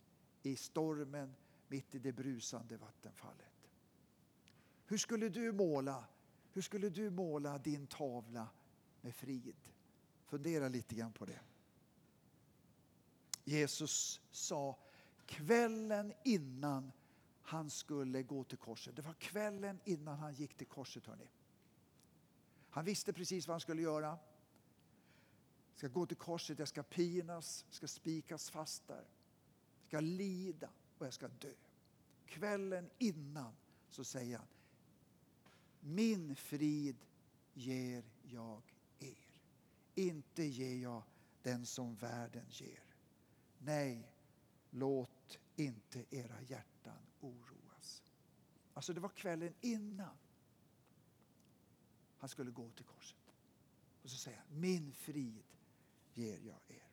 i 0.43 0.55
stormen, 0.55 1.35
mitt 1.67 1.95
i 1.95 1.99
det 1.99 2.11
brusande 2.11 2.77
vattenfallet. 2.77 3.54
Hur 4.87 4.97
skulle 4.97 5.29
du 5.29 5.51
måla, 5.51 6.05
hur 6.51 6.61
skulle 6.61 6.89
du 6.89 7.09
måla 7.09 7.57
din 7.57 7.87
tavla 7.87 8.47
med 9.01 9.15
frid? 9.15 9.55
Fundera 10.25 10.67
lite 10.69 10.95
grann 10.95 11.13
på 11.13 11.25
det. 11.25 11.39
Jesus 13.43 14.21
sa 14.31 14.77
kvällen 15.25 16.13
innan 16.23 16.91
han 17.41 17.69
skulle 17.69 18.23
gå 18.23 18.43
till 18.43 18.57
korset. 18.57 18.95
Det 18.95 19.01
var 19.01 19.13
kvällen 19.13 19.79
innan 19.85 20.17
han 20.17 20.33
gick 20.33 20.57
till 20.57 20.67
korset. 20.67 21.05
Hörrni. 21.05 21.29
Han 22.69 22.85
visste 22.85 23.13
precis 23.13 23.47
vad 23.47 23.53
han 23.53 23.61
skulle 23.61 23.81
göra. 23.81 24.07
Jag 25.71 25.77
ska 25.77 25.87
gå 25.87 26.05
till 26.05 26.17
korset, 26.17 26.59
jag 26.59 26.67
ska 26.67 26.83
pinas, 26.83 27.65
jag 27.67 27.75
ska 27.75 27.87
spikas 27.87 28.49
fast 28.49 28.87
där. 28.87 29.05
Jag 29.81 29.87
ska 29.87 29.99
lida 29.99 30.69
och 30.97 31.05
jag 31.05 31.13
ska 31.13 31.27
dö. 31.27 31.53
Kvällen 32.25 32.89
innan 32.97 33.55
så 33.89 34.03
säger 34.03 34.37
han 34.37 34.47
min 35.87 36.35
frid 36.35 37.05
ger 37.53 38.03
jag 38.23 38.61
er. 38.99 39.41
Inte 39.95 40.43
ger 40.43 40.83
jag 40.83 41.03
den 41.41 41.65
som 41.65 41.95
världen 41.95 42.45
ger. 42.49 42.83
Nej, 43.57 44.11
låt 44.69 45.39
inte 45.55 46.05
era 46.09 46.41
hjärtan 46.41 46.99
oroas. 47.19 48.03
Alltså 48.73 48.93
det 48.93 48.99
var 48.99 49.09
kvällen 49.09 49.53
innan 49.61 50.17
han 52.17 52.29
skulle 52.29 52.51
gå 52.51 52.69
till 52.69 52.85
korset. 52.85 53.33
Och 54.03 54.09
så 54.09 54.17
säger 54.17 54.37
han, 54.37 54.59
min 54.59 54.93
frid 54.93 55.43
ger 56.13 56.39
jag 56.39 56.59
er. 56.67 56.87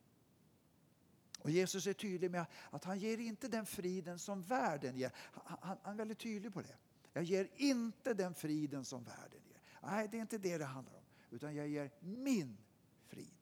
Och 1.39 1.51
Jesus 1.51 1.87
är 1.87 1.93
tydlig 1.93 2.31
med 2.31 2.47
att 2.71 2.85
han 2.85 2.99
ger 2.99 3.19
inte 3.19 3.49
den 3.49 3.67
friden 3.67 4.19
som 4.19 4.43
världen 4.43 4.97
ger. 4.97 5.13
Han, 5.17 5.59
han, 5.61 5.79
han 5.83 5.93
är 5.93 5.99
väldigt 5.99 6.19
tydlig 6.19 6.55
på 6.55 6.63
det. 6.63 6.77
Jag 7.13 7.25
ger 7.25 7.49
inte 7.57 8.15
den 8.15 8.35
friden 8.35 8.85
som 8.85 9.05
världen 9.05 9.41
ger. 9.49 9.61
Nej, 9.83 10.09
det 10.11 10.17
är 10.17 10.21
inte 10.21 10.39
det 10.39 10.59
det 10.59 10.65
handlar 10.65 10.95
om. 10.95 11.05
Utan 11.31 11.55
jag 11.55 11.69
ger 11.69 11.91
min 12.01 12.59
frid. 13.07 13.35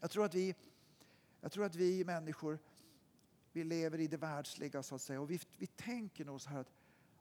Jag 0.00 0.10
tror 0.10 0.24
att 0.24 0.34
vi, 0.34 0.54
jag 1.40 1.52
tror 1.52 1.64
att 1.64 1.74
vi 1.74 2.04
människor 2.04 2.58
vi 3.54 3.64
lever 3.64 4.00
i 4.00 4.06
det 4.06 4.16
världsliga 4.16 4.82
så 4.82 4.94
att 4.94 5.02
säga. 5.02 5.20
Och 5.20 5.30
vi, 5.30 5.40
vi 5.58 5.66
tänker 5.66 6.24
nog 6.24 6.40
så 6.40 6.50
här 6.50 6.60
att 6.60 6.72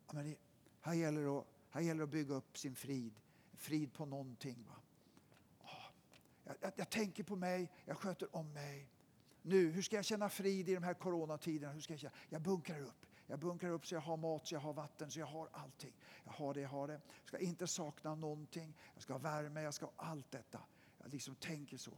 ja, 0.08 0.14
men 0.14 0.36
här, 0.82 0.94
gäller 0.94 1.22
det 1.22 1.30
att, 1.30 1.48
här 1.70 1.82
gäller 1.82 2.00
det 2.00 2.04
att 2.04 2.10
bygga 2.10 2.36
upp 2.36 2.58
sin 2.58 2.76
frid. 2.76 3.14
Frid 3.54 3.94
på 3.94 4.06
någonting. 4.06 4.66
Va? 4.68 4.76
Jag, 6.44 6.56
jag, 6.60 6.72
jag, 6.76 6.90
tänker 6.90 7.24
på 7.24 7.36
mig, 7.36 7.72
jag 7.86 7.98
sköter 7.98 8.36
om 8.36 8.54
mig. 8.54 8.88
Nu, 9.46 9.72
hur 9.72 9.82
ska 9.82 9.96
jag 9.96 10.06
känna 10.06 10.30
frid 10.30 10.70
i 10.70 10.74
de 10.74 10.84
här 10.84 10.94
coronatiderna? 10.94 11.74
Hur 11.74 11.82
ska 11.82 11.94
jag, 11.94 12.00
känna? 12.00 12.14
jag 12.30 12.42
bunkrar 12.42 12.82
upp. 12.82 13.06
Jag 13.28 13.40
bunkrar 13.40 13.70
upp 13.70 13.88
så 13.88 13.96
jag 13.96 14.02
har 14.02 14.18
mat, 14.18 14.48
så 14.48 14.56
jag 14.56 14.60
har 14.60 14.74
vatten, 14.74 15.12
så 15.12 15.20
jag 15.20 15.26
har 15.26 15.50
allting. 15.52 15.94
Jag 16.24 16.32
har 16.32 16.54
det, 16.54 16.62
jag 16.62 16.70
har 16.70 16.88
det. 16.88 16.94
Jag 16.94 17.28
ska 17.28 17.38
inte 17.38 17.68
sakna 17.68 18.16
någonting. 18.16 18.78
Jag 18.94 19.04
ska 19.04 19.14
ha 19.14 19.20
värme, 19.20 19.62
jag 19.62 19.74
ska 19.74 19.86
ha 19.86 19.94
allt 19.98 20.32
detta. 20.32 20.60
Jag 20.98 21.12
liksom 21.12 21.36
tänker 21.36 21.78
så. 21.78 21.98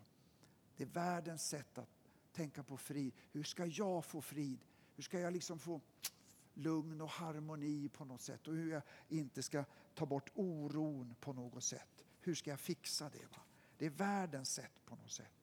Det 0.78 0.84
är 0.84 0.88
världens 0.88 1.48
sätt 1.48 1.78
att 1.78 1.90
tänka 2.32 2.64
på 2.64 2.78
frid. 2.78 3.14
Hur 3.32 3.44
ska 3.44 3.66
jag 3.66 4.06
få 4.06 4.22
frid? 4.22 4.60
Hur 4.96 5.04
ska 5.04 5.20
jag 5.20 5.34
liksom 5.34 5.60
få 5.60 5.82
lugn 6.54 7.02
och 7.02 7.10
harmoni 7.10 7.90
på 7.90 8.06
något 8.06 8.22
sätt? 8.22 8.48
Och 8.48 8.56
hur 8.56 8.72
jag 8.72 8.82
inte 9.08 9.44
ska 9.44 9.64
ta 9.94 10.06
bort 10.06 10.30
oron 10.36 11.16
på 11.20 11.34
något 11.34 11.64
sätt. 11.64 12.06
Hur 12.20 12.36
ska 12.36 12.50
jag 12.50 12.60
fixa 12.60 13.10
det? 13.10 13.26
Va? 13.26 13.42
Det 13.78 13.86
är 13.86 13.90
världens 13.90 14.54
sätt 14.54 14.86
på 14.86 14.96
något 14.96 15.12
sätt. 15.12 15.35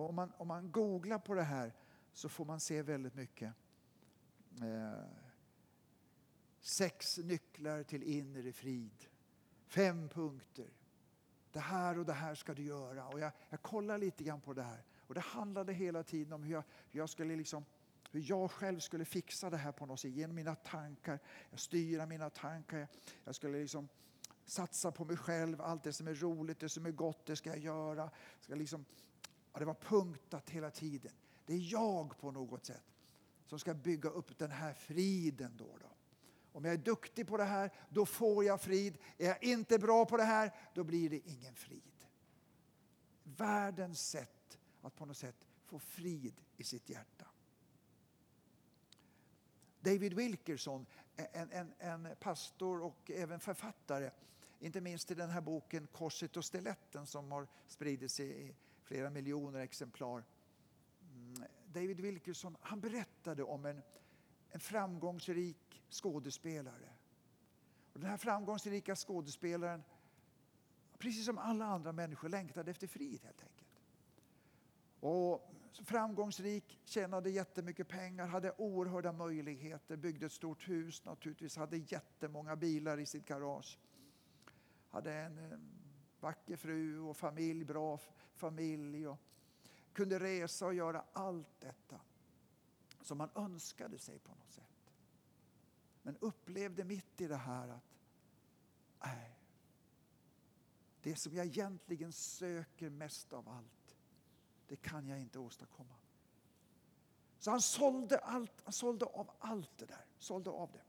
Och 0.00 0.08
om, 0.08 0.14
man, 0.14 0.32
om 0.36 0.48
man 0.48 0.72
googlar 0.72 1.18
på 1.18 1.34
det 1.34 1.42
här 1.42 1.72
så 2.12 2.28
får 2.28 2.44
man 2.44 2.60
se 2.60 2.82
väldigt 2.82 3.14
mycket. 3.14 3.54
Eh, 4.60 5.04
sex 6.60 7.18
nycklar 7.18 7.82
till 7.82 8.02
inre 8.02 8.52
frid. 8.52 9.06
Fem 9.66 10.08
punkter. 10.08 10.70
Det 11.52 11.60
här 11.60 11.98
och 11.98 12.06
det 12.06 12.12
här 12.12 12.34
ska 12.34 12.54
du 12.54 12.62
göra. 12.62 13.08
Och 13.08 13.20
jag, 13.20 13.32
jag 13.48 13.62
kollar 13.62 13.98
lite 13.98 14.24
grann 14.24 14.40
på 14.40 14.52
det 14.52 14.62
här. 14.62 14.84
Och 15.06 15.14
det 15.14 15.20
handlade 15.20 15.72
hela 15.72 16.02
tiden 16.02 16.32
om 16.32 16.42
hur 16.42 16.52
jag, 16.52 16.64
hur 16.90 17.00
jag 17.00 17.08
skulle 17.08 17.36
liksom 17.36 17.64
hur 18.12 18.24
jag 18.26 18.50
själv 18.50 18.80
skulle 18.80 19.04
fixa 19.04 19.50
det 19.50 19.56
här 19.56 19.72
på 19.72 19.86
något 19.86 20.00
sätt 20.00 20.10
genom 20.10 20.36
mina 20.36 20.54
tankar. 20.54 21.18
Jag 21.50 21.60
styra 21.60 22.06
mina 22.06 22.30
tankar. 22.30 22.88
Jag 23.24 23.34
skulle 23.34 23.58
liksom 23.58 23.88
satsa 24.44 24.92
på 24.92 25.04
mig 25.04 25.16
själv. 25.16 25.60
Allt 25.60 25.82
det 25.82 25.92
som 25.92 26.08
är 26.08 26.14
roligt, 26.14 26.60
det 26.60 26.68
som 26.68 26.86
är 26.86 26.90
gott, 26.90 27.26
det 27.26 27.36
ska 27.36 27.50
jag 27.50 27.58
göra. 27.58 28.10
Ska 28.40 28.54
liksom, 28.54 28.84
ja, 29.52 29.58
det 29.58 29.64
var 29.64 29.74
punktat 29.74 30.50
hela 30.50 30.70
tiden. 30.70 31.12
Det 31.46 31.54
är 31.54 31.72
jag 31.72 32.18
på 32.18 32.30
något 32.30 32.66
sätt 32.66 32.84
som 33.46 33.58
ska 33.58 33.74
bygga 33.74 34.10
upp 34.10 34.38
den 34.38 34.50
här 34.50 34.72
friden. 34.72 35.56
Då, 35.56 35.76
då. 35.80 35.90
Om 36.52 36.64
jag 36.64 36.74
är 36.74 36.78
duktig 36.78 37.26
på 37.26 37.36
det 37.36 37.44
här, 37.44 37.72
då 37.88 38.06
får 38.06 38.44
jag 38.44 38.60
frid. 38.60 38.98
Är 39.18 39.26
jag 39.26 39.42
inte 39.42 39.78
bra 39.78 40.06
på 40.06 40.16
det 40.16 40.24
här, 40.24 40.54
då 40.74 40.84
blir 40.84 41.10
det 41.10 41.28
ingen 41.28 41.54
frid. 41.54 42.06
Världens 43.22 44.08
sätt 44.08 44.58
att 44.82 44.96
på 44.96 45.06
något 45.06 45.16
sätt 45.16 45.46
få 45.64 45.78
frid 45.78 46.34
i 46.56 46.64
sitt 46.64 46.90
hjärta. 46.90 47.26
David 49.80 50.14
Wilkerson, 50.14 50.86
en, 51.16 51.50
en, 51.50 51.72
en 51.78 52.08
pastor 52.20 52.82
och 52.82 53.10
även 53.10 53.40
författare, 53.40 54.10
inte 54.58 54.80
minst 54.80 55.10
i 55.10 55.14
den 55.14 55.30
här 55.30 55.40
boken 55.40 55.86
Korset 55.86 56.36
och 56.36 56.44
stiletten 56.44 57.06
som 57.06 57.32
har 57.32 57.48
spridit 57.66 58.10
sig 58.10 58.48
i 58.48 58.54
flera 58.90 59.10
miljoner 59.10 59.60
exemplar. 59.60 60.24
Mm, 61.02 61.44
David 61.66 62.00
Wilkerson 62.00 62.56
han 62.60 62.80
berättade 62.80 63.42
om 63.42 63.64
en, 63.66 63.82
en 64.50 64.60
framgångsrik 64.60 65.82
skådespelare. 65.90 66.88
Och 67.92 68.00
den 68.00 68.10
här 68.10 68.16
framgångsrika 68.16 68.96
skådespelaren, 68.96 69.82
precis 70.98 71.24
som 71.24 71.38
alla 71.38 71.64
andra 71.64 71.92
människor, 71.92 72.28
längtade 72.28 72.70
efter 72.70 72.86
frid 72.86 73.20
helt 73.24 73.42
enkelt. 73.42 73.82
Och 75.00 75.54
framgångsrik, 75.84 76.80
tjänade 76.84 77.30
jättemycket 77.30 77.88
pengar, 77.88 78.26
hade 78.26 78.52
oerhörda 78.58 79.12
möjligheter, 79.12 79.96
byggde 79.96 80.26
ett 80.26 80.32
stort 80.32 80.68
hus 80.68 81.04
naturligtvis, 81.04 81.56
hade 81.56 81.76
jättemånga 81.76 82.56
bilar 82.56 82.98
i 82.98 83.06
sitt 83.06 83.26
garage. 83.26 83.78
Hade 84.88 85.14
en 85.14 85.38
eh, 85.38 85.58
vacker 86.22 86.56
fru 86.56 87.00
och 87.00 87.16
familj, 87.16 87.64
bra 87.64 87.98
familj 88.34 89.08
och 89.08 89.18
kunde 89.92 90.18
resa 90.18 90.66
och 90.66 90.74
göra 90.74 91.04
allt 91.12 91.60
detta 91.60 92.00
som 93.02 93.18
man 93.18 93.30
önskade 93.34 93.98
sig 93.98 94.18
på 94.18 94.34
något 94.34 94.52
sätt. 94.52 94.92
Men 96.02 96.16
upplevde 96.16 96.84
mitt 96.84 97.20
i 97.20 97.26
det 97.26 97.36
här 97.36 97.68
att 97.68 97.98
nej, 99.04 99.38
det 101.02 101.16
som 101.16 101.34
jag 101.34 101.46
egentligen 101.46 102.12
söker 102.12 102.90
mest 102.90 103.32
av 103.32 103.48
allt 103.48 103.96
det 104.70 104.76
kan 104.76 105.08
jag 105.08 105.20
inte 105.20 105.38
åstadkomma. 105.38 105.94
Så 107.38 107.50
han 107.50 107.60
sålde, 107.60 108.18
allt, 108.18 108.52
han 108.64 108.72
sålde 108.72 109.04
av 109.04 109.30
allt 109.38 109.78
det 109.78 109.86
där. 109.86 110.04
Sålde 110.18 110.50
av 110.50 110.72
det. 110.72 110.82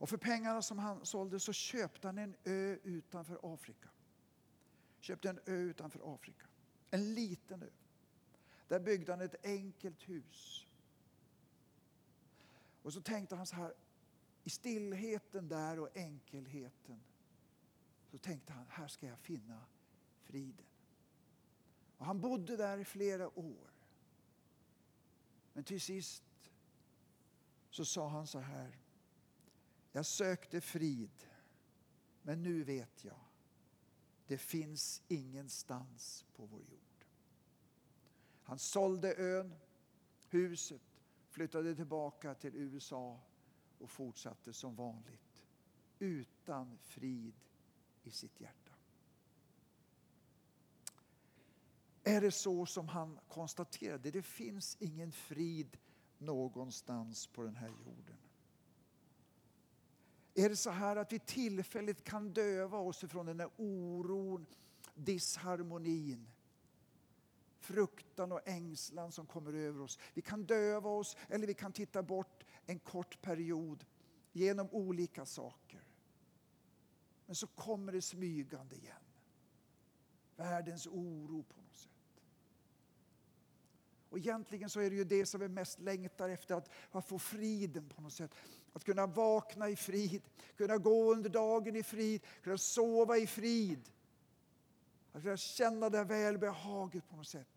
Och 0.00 0.08
för 0.08 0.16
pengarna 0.16 0.62
som 0.62 0.78
han 0.78 1.06
sålde 1.06 1.40
så 1.40 1.52
köpte 1.52 2.08
han 2.08 2.18
en 2.18 2.36
ö 2.44 2.78
utanför 2.82 3.54
Afrika. 3.54 3.88
Köpte 5.00 5.30
en 5.30 5.40
ö 5.46 5.56
utanför 5.56 6.14
Afrika. 6.14 6.46
En 6.90 7.14
liten 7.14 7.62
ö. 7.62 7.70
Där 8.68 8.80
byggde 8.80 9.12
han 9.12 9.20
ett 9.20 9.44
enkelt 9.46 10.08
hus. 10.08 10.66
Och 12.82 12.92
så 12.92 13.00
tänkte 13.00 13.36
han 13.36 13.46
så 13.46 13.56
här, 13.56 13.74
i 14.44 14.50
stillheten 14.50 15.48
där 15.48 15.78
och 15.78 15.96
enkelheten 15.96 17.00
så 18.10 18.18
tänkte 18.18 18.52
han, 18.52 18.66
här 18.68 18.88
ska 18.88 19.06
jag 19.06 19.18
finna 19.18 19.64
friden. 20.22 20.66
Och 21.96 22.06
han 22.06 22.20
bodde 22.20 22.56
där 22.56 22.78
i 22.78 22.84
flera 22.84 23.38
år. 23.38 23.70
Men 25.52 25.64
till 25.64 25.80
sist 25.80 26.24
så 27.70 27.84
sa 27.84 28.08
han 28.08 28.26
så 28.26 28.38
här. 28.38 28.79
Jag 29.92 30.06
sökte 30.06 30.60
frid, 30.60 31.26
men 32.22 32.42
nu 32.42 32.64
vet 32.64 33.04
jag. 33.04 33.20
Det 34.26 34.38
finns 34.38 35.02
ingenstans 35.08 36.24
på 36.36 36.46
vår 36.46 36.60
jord. 36.60 37.04
Han 38.42 38.58
sålde 38.58 39.14
ön, 39.16 39.54
huset, 40.28 41.02
flyttade 41.28 41.74
tillbaka 41.74 42.34
till 42.34 42.56
USA 42.56 43.20
och 43.78 43.90
fortsatte 43.90 44.52
som 44.52 44.74
vanligt 44.74 45.46
utan 45.98 46.78
frid 46.78 47.34
i 48.02 48.10
sitt 48.10 48.40
hjärta. 48.40 48.72
Är 52.04 52.20
det 52.20 52.30
så 52.30 52.66
som 52.66 52.88
han 52.88 53.18
konstaterade? 53.28 54.10
Det 54.10 54.22
finns 54.22 54.76
ingen 54.80 55.12
frid 55.12 55.76
någonstans 56.18 57.26
på 57.26 57.42
den 57.42 57.56
här 57.56 57.68
jorden. 57.68 58.16
Är 60.34 60.48
det 60.48 60.56
så 60.56 60.70
här 60.70 60.96
att 60.96 61.12
vi 61.12 61.18
tillfälligt 61.18 62.04
kan 62.04 62.32
döva 62.32 62.78
oss 62.78 63.04
ifrån 63.04 63.26
den 63.26 63.40
här 63.40 63.50
oron, 63.56 64.46
disharmonin, 64.94 66.30
fruktan 67.60 68.32
och 68.32 68.48
ängslan 68.48 69.12
som 69.12 69.26
kommer 69.26 69.52
över 69.52 69.80
oss. 69.80 69.98
Vi 70.14 70.22
kan 70.22 70.44
döva 70.44 70.90
oss 70.90 71.16
eller 71.28 71.46
vi 71.46 71.54
kan 71.54 71.72
titta 71.72 72.02
bort 72.02 72.44
en 72.66 72.78
kort 72.78 73.22
period 73.22 73.84
genom 74.32 74.68
olika 74.70 75.26
saker. 75.26 75.86
Men 77.26 77.34
så 77.34 77.46
kommer 77.46 77.92
det 77.92 78.02
smygande 78.02 78.76
igen. 78.76 78.96
Världens 80.36 80.86
oro 80.86 81.42
på 81.42 81.60
något 81.60 81.76
sätt. 81.76 81.90
Och 84.08 84.18
egentligen 84.18 84.70
så 84.70 84.80
är 84.80 84.90
det 84.90 84.96
ju 84.96 85.04
det 85.04 85.26
som 85.26 85.40
vi 85.40 85.48
mest 85.48 85.80
längtar 85.80 86.28
efter, 86.28 86.54
att, 86.54 86.70
att 86.90 87.08
få 87.08 87.18
friden 87.18 87.88
på 87.88 88.02
något 88.02 88.12
sätt. 88.12 88.34
Att 88.72 88.84
kunna 88.84 89.06
vakna 89.06 89.68
i 89.68 89.76
frid, 89.76 90.22
kunna 90.56 90.78
gå 90.78 91.12
under 91.12 91.30
dagen 91.30 91.76
i 91.76 91.82
frid, 91.82 92.26
kunna 92.42 92.58
sova 92.58 93.18
i 93.18 93.26
frid. 93.26 93.90
Att 95.12 95.22
kunna 95.22 95.36
känna 95.36 95.90
det 95.90 96.04
välbehaget 96.04 97.08
på 97.08 97.16
något 97.16 97.28
sätt. 97.28 97.48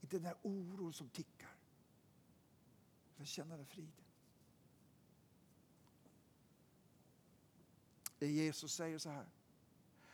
Inte 0.00 0.16
den 0.16 0.26
här 0.26 0.36
oron 0.42 0.92
som 0.92 1.08
tickar. 1.08 1.56
Att 3.20 3.26
känna 3.26 3.56
den 3.56 3.66
friden. 3.66 4.04
Det 8.18 8.26
Jesus 8.26 8.74
säger 8.74 8.98
så 8.98 9.10
här. 9.10 9.26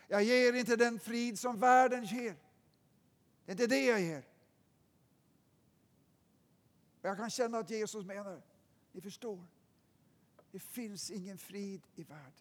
Jag 0.09 0.23
ger 0.23 0.53
inte 0.53 0.77
den 0.77 0.99
frid 0.99 1.39
som 1.39 1.61
världen 1.61 2.05
ger. 2.05 2.37
Det 3.45 3.51
är 3.51 3.53
inte 3.53 3.67
det 3.67 3.87
jag 3.87 4.01
ger. 4.01 4.25
Jag 7.03 7.17
kan 7.17 7.31
känna 7.31 7.59
att 7.59 7.71
Jesus 7.71 8.07
menar, 8.07 8.43
ni 8.93 9.01
förstår, 9.01 9.47
det 10.51 10.59
finns 10.59 11.11
ingen 11.11 11.39
frid 11.39 11.83
i 11.95 12.03
världen. 12.03 12.33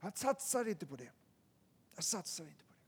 Jag 0.00 0.18
satsar 0.18 0.68
inte 0.68 0.86
på 0.86 0.96
det. 0.96 1.12
Jag 1.94 2.04
satsar 2.04 2.44
inte 2.44 2.64
på 2.64 2.72
det. 2.72 2.78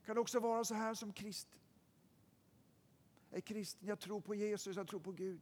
Det 0.00 0.06
kan 0.06 0.18
också 0.18 0.40
vara 0.40 0.64
så 0.64 0.74
här 0.74 0.94
som 0.94 1.12
kristen. 1.12 1.60
Jag 3.30 3.36
är 3.36 3.40
kristen, 3.40 3.88
jag 3.88 4.00
tror 4.00 4.20
på 4.20 4.34
Jesus, 4.34 4.76
jag 4.76 4.88
tror 4.88 5.00
på 5.00 5.12
Gud. 5.12 5.40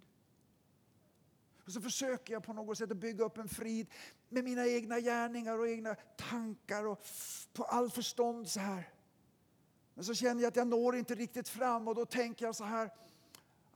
Och 1.65 1.73
så 1.73 1.81
försöker 1.81 2.33
jag 2.33 2.45
på 2.45 2.53
något 2.53 2.79
sätt 2.79 2.91
att 2.91 2.97
bygga 2.97 3.25
upp 3.25 3.39
en 3.39 3.49
frid 3.49 3.87
med 4.29 4.45
mina 4.45 4.67
egna 4.67 5.01
gärningar 5.01 5.59
och 5.59 5.69
egna 5.69 5.95
tankar 6.17 6.87
och 6.87 7.07
på 7.53 7.65
all 7.65 7.91
förstånd 7.91 8.49
så 8.49 8.61
här. 8.61 8.93
Men 9.95 10.05
så 10.05 10.15
känner 10.15 10.43
jag 10.43 10.49
att 10.49 10.57
jag 10.57 10.69
når 10.69 10.97
inte 10.97 11.15
riktigt 11.15 11.49
fram 11.49 11.89
och 11.89 11.95
då 11.95 12.07
tänker 12.07 12.45
jag 12.47 12.57
så 12.57 12.65
här 12.65 12.91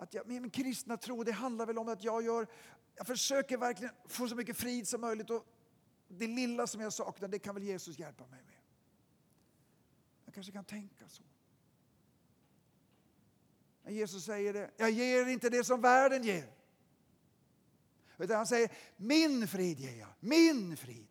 att 0.02 0.14
jag, 0.14 0.26
min 0.26 0.50
kristna 0.50 0.96
tro 0.96 1.24
det 1.24 1.32
handlar 1.32 1.66
väl 1.66 1.78
om 1.78 1.88
att 1.88 2.04
jag 2.04 2.22
gör, 2.22 2.46
jag 2.94 3.06
försöker 3.06 3.56
verkligen 3.56 3.94
få 4.06 4.28
så 4.28 4.34
mycket 4.34 4.56
frid 4.56 4.88
som 4.88 5.00
möjligt 5.00 5.30
och 5.30 5.46
det 6.08 6.26
lilla 6.26 6.66
som 6.66 6.80
jag 6.80 6.92
saknar 6.92 7.28
det 7.28 7.38
kan 7.38 7.54
väl 7.54 7.64
Jesus 7.64 7.98
hjälpa 7.98 8.26
mig 8.26 8.42
med. 8.44 8.54
Jag 10.24 10.34
kanske 10.34 10.52
kan 10.52 10.64
tänka 10.64 11.08
så. 11.08 11.22
Men 13.82 13.94
Jesus 13.94 14.24
säger 14.24 14.52
det, 14.52 14.70
jag 14.76 14.90
ger 14.90 15.26
inte 15.26 15.50
det 15.50 15.64
som 15.64 15.80
världen 15.80 16.22
ger. 16.22 16.52
Utan 18.18 18.36
han 18.36 18.46
säger, 18.46 18.72
min 18.96 19.48
frid 19.48 19.80
ger 19.80 19.98
jag, 19.98 20.08
min 20.20 20.76
frid. 20.76 21.08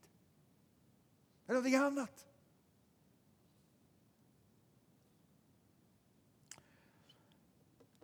Det 1.45 1.51
är 1.51 1.53
någonting 1.53 1.75
annat. 1.75 2.30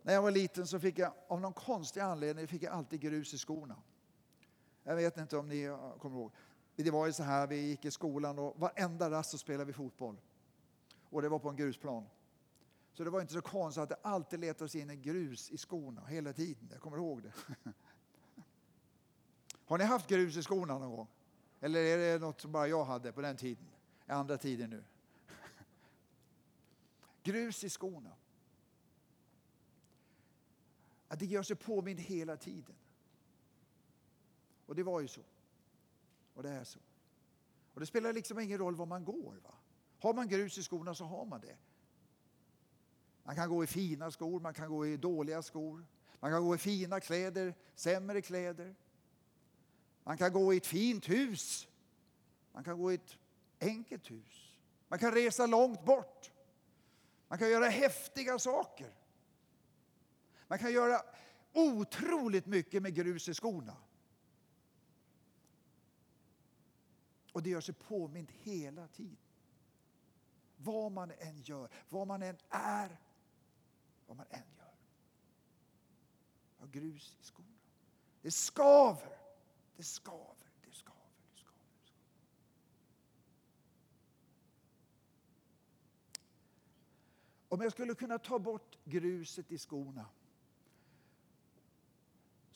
När 0.08 0.14
jag 0.14 0.22
var 0.22 0.32
liten 0.32 0.68
så 0.68 0.80
fick 0.80 1.00
jag 1.00 1.14
av 1.28 1.42
någon 1.42 1.54
konstig 1.54 2.02
anledning 2.02 2.48
fick 2.48 2.64
jag 2.64 2.74
alltid 2.74 3.02
grus 3.02 3.34
i 3.34 3.38
skorna. 3.38 3.76
Jag 4.84 4.96
vet 4.96 5.18
inte 5.18 5.38
om 5.38 5.48
ni 5.48 5.78
kommer 6.00 6.18
ihåg. 6.18 6.32
Det 6.76 6.92
var 6.92 7.06
ju 7.06 7.14
så 7.14 7.24
här, 7.24 7.48
vi 7.48 7.62
gick 7.62 7.86
i 7.86 7.92
skolan 7.92 8.40
och 8.40 8.60
varenda 8.60 9.12
rast 9.12 9.30
så 9.30 9.38
spelade 9.38 9.66
vi 9.66 9.74
fotboll. 9.74 10.18
Och 11.10 11.22
det 11.22 11.30
var 11.30 11.40
på 11.40 11.50
en 11.50 11.56
grusplan. 11.56 12.06
Så 12.94 13.04
det 13.04 13.10
var 13.10 13.22
inte 13.22 13.34
så 13.34 13.42
konstigt 13.42 13.84
att 13.84 13.90
det 13.90 13.98
alltid 14.02 14.40
letade 14.40 14.70
sig 14.70 14.82
in 14.82 14.90
en 14.90 15.02
grus 15.02 15.52
i 15.52 15.58
skorna 15.58 16.06
hela 16.06 16.34
tiden. 16.34 16.70
Jag 16.72 16.82
kommer 16.82 16.98
ihåg 16.98 17.22
det. 17.24 17.34
Har 19.66 19.78
ni 19.78 19.84
haft 19.84 20.10
grus 20.10 20.38
i 20.38 20.44
skorna 20.44 20.78
någon 20.78 20.96
gång? 20.96 21.08
Eller 21.60 21.80
är 21.80 21.98
det 21.98 22.20
något 22.20 22.42
som 22.42 22.52
bara 22.52 22.68
jag 22.68 22.86
hade 22.86 23.12
på 23.12 23.22
den 23.22 23.38
tiden? 23.38 23.68
Andra 24.06 24.38
tider 24.38 24.68
nu. 24.68 24.84
Grus 27.24 27.64
i 27.64 27.70
skorna. 27.70 28.12
Att 31.08 31.20
det 31.20 31.26
gör 31.26 31.44
sig 31.44 31.56
påmind 31.56 32.00
hela 32.00 32.38
tiden. 32.38 32.76
Och 34.66 34.76
det 34.76 34.84
var 34.84 35.02
ju 35.02 35.08
så. 35.08 35.22
Och 36.34 36.44
det 36.44 36.50
är 36.50 36.64
så. 36.64 36.80
Och 37.74 37.80
det 37.80 37.86
spelar 37.86 38.14
liksom 38.14 38.40
ingen 38.40 38.58
roll 38.58 38.76
var 38.76 38.86
man 38.86 39.06
går. 39.06 39.36
Va? 39.44 39.54
Har 40.00 40.14
man 40.14 40.28
grus 40.28 40.58
i 40.58 40.64
skorna 40.64 40.96
så 40.96 41.06
har 41.06 41.26
man 41.26 41.42
det. 41.42 41.58
Man 43.24 43.36
kan 43.36 43.50
gå 43.50 43.64
i 43.64 43.68
fina 43.68 44.12
skor, 44.12 44.40
man 44.40 44.54
kan 44.54 44.70
gå 44.70 44.88
i 44.88 44.98
dåliga 44.98 45.42
skor. 45.42 45.86
Man 46.20 46.32
kan 46.32 46.44
gå 46.44 46.56
i 46.56 46.58
fina 46.58 47.00
kläder, 47.00 47.54
sämre 47.76 48.22
kläder. 48.22 48.76
Man 50.04 50.18
kan 50.18 50.34
gå 50.34 50.54
i 50.54 50.58
ett 50.58 50.68
fint 50.68 51.10
hus. 51.10 51.68
Man 52.52 52.64
kan 52.64 52.78
gå 52.78 52.92
i 52.92 52.96
ett 52.96 53.18
enkelt 53.60 54.12
hus. 54.12 54.60
Man 54.88 55.00
kan 55.00 55.12
resa 55.12 55.46
långt 55.46 55.86
bort. 55.86 56.32
Man 57.28 57.40
kan 57.40 57.50
göra 57.50 57.66
häftiga 57.66 58.40
saker. 58.40 58.94
Man 60.48 60.60
kan 60.60 60.74
göra 60.74 61.02
otroligt 61.54 62.46
mycket 62.46 62.82
med 62.84 62.96
grus 62.96 63.30
i 63.30 63.34
skorna. 63.34 63.78
Och 67.32 67.44
det 67.44 67.50
gör 67.50 67.62
sig 67.62 67.76
påmint 67.76 68.32
hela 68.32 68.88
tiden. 68.88 69.18
Vad 70.58 70.92
man 70.92 71.12
än 71.12 71.42
gör, 71.42 71.70
vad 71.90 72.08
man 72.08 72.22
än 72.24 72.38
är, 72.50 72.98
vad 74.08 74.18
man 74.18 74.26
än 74.30 74.56
gör. 74.58 74.76
Har 76.58 76.68
grus 76.68 77.16
i 77.22 77.24
skorna. 77.24 77.48
Det 78.22 78.32
skaver, 78.32 79.18
det 79.76 79.84
skaver, 79.84 80.52
det 80.66 80.72
skaver, 80.72 81.12
det 81.32 81.40
skaver. 81.40 81.66
Det 81.82 81.82
skaver. 81.82 82.02
Om 87.50 87.62
jag 87.62 87.72
skulle 87.72 87.96
kunna 87.96 88.20
ta 88.20 88.40
bort 88.40 88.78
gruset 88.84 89.52
i 89.52 89.58
skorna 89.58 90.06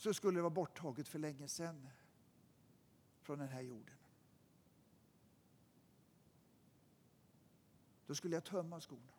så 0.02 0.14
skulle 0.14 0.38
det 0.38 0.42
vara 0.42 0.50
borttaget 0.50 1.08
för 1.08 1.20
länge 1.20 1.48
sedan 1.48 1.90
från 3.22 3.40
den 3.40 3.48
här 3.48 3.62
jorden. 3.62 3.96
Då 8.06 8.16
skulle 8.16 8.36
jag 8.36 8.44
tömma 8.44 8.82
skorna. 8.82 9.14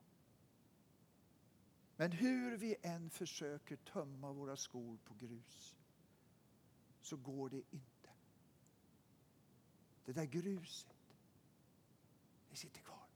Men 1.97 2.13
hur 2.13 2.57
vi 2.57 2.77
än 2.83 3.11
försöker 3.11 3.77
tömma 3.77 4.33
våra 4.33 4.57
skor 4.57 4.99
på 5.05 5.15
grus 5.15 5.77
så 7.01 7.17
går 7.17 7.51
det 7.51 7.63
inte. 7.71 8.11
Det 10.05 10.13
där 10.13 10.25
gruset, 10.25 11.17
det 12.51 12.57
sitter 12.57 12.81
kvar. 12.81 13.09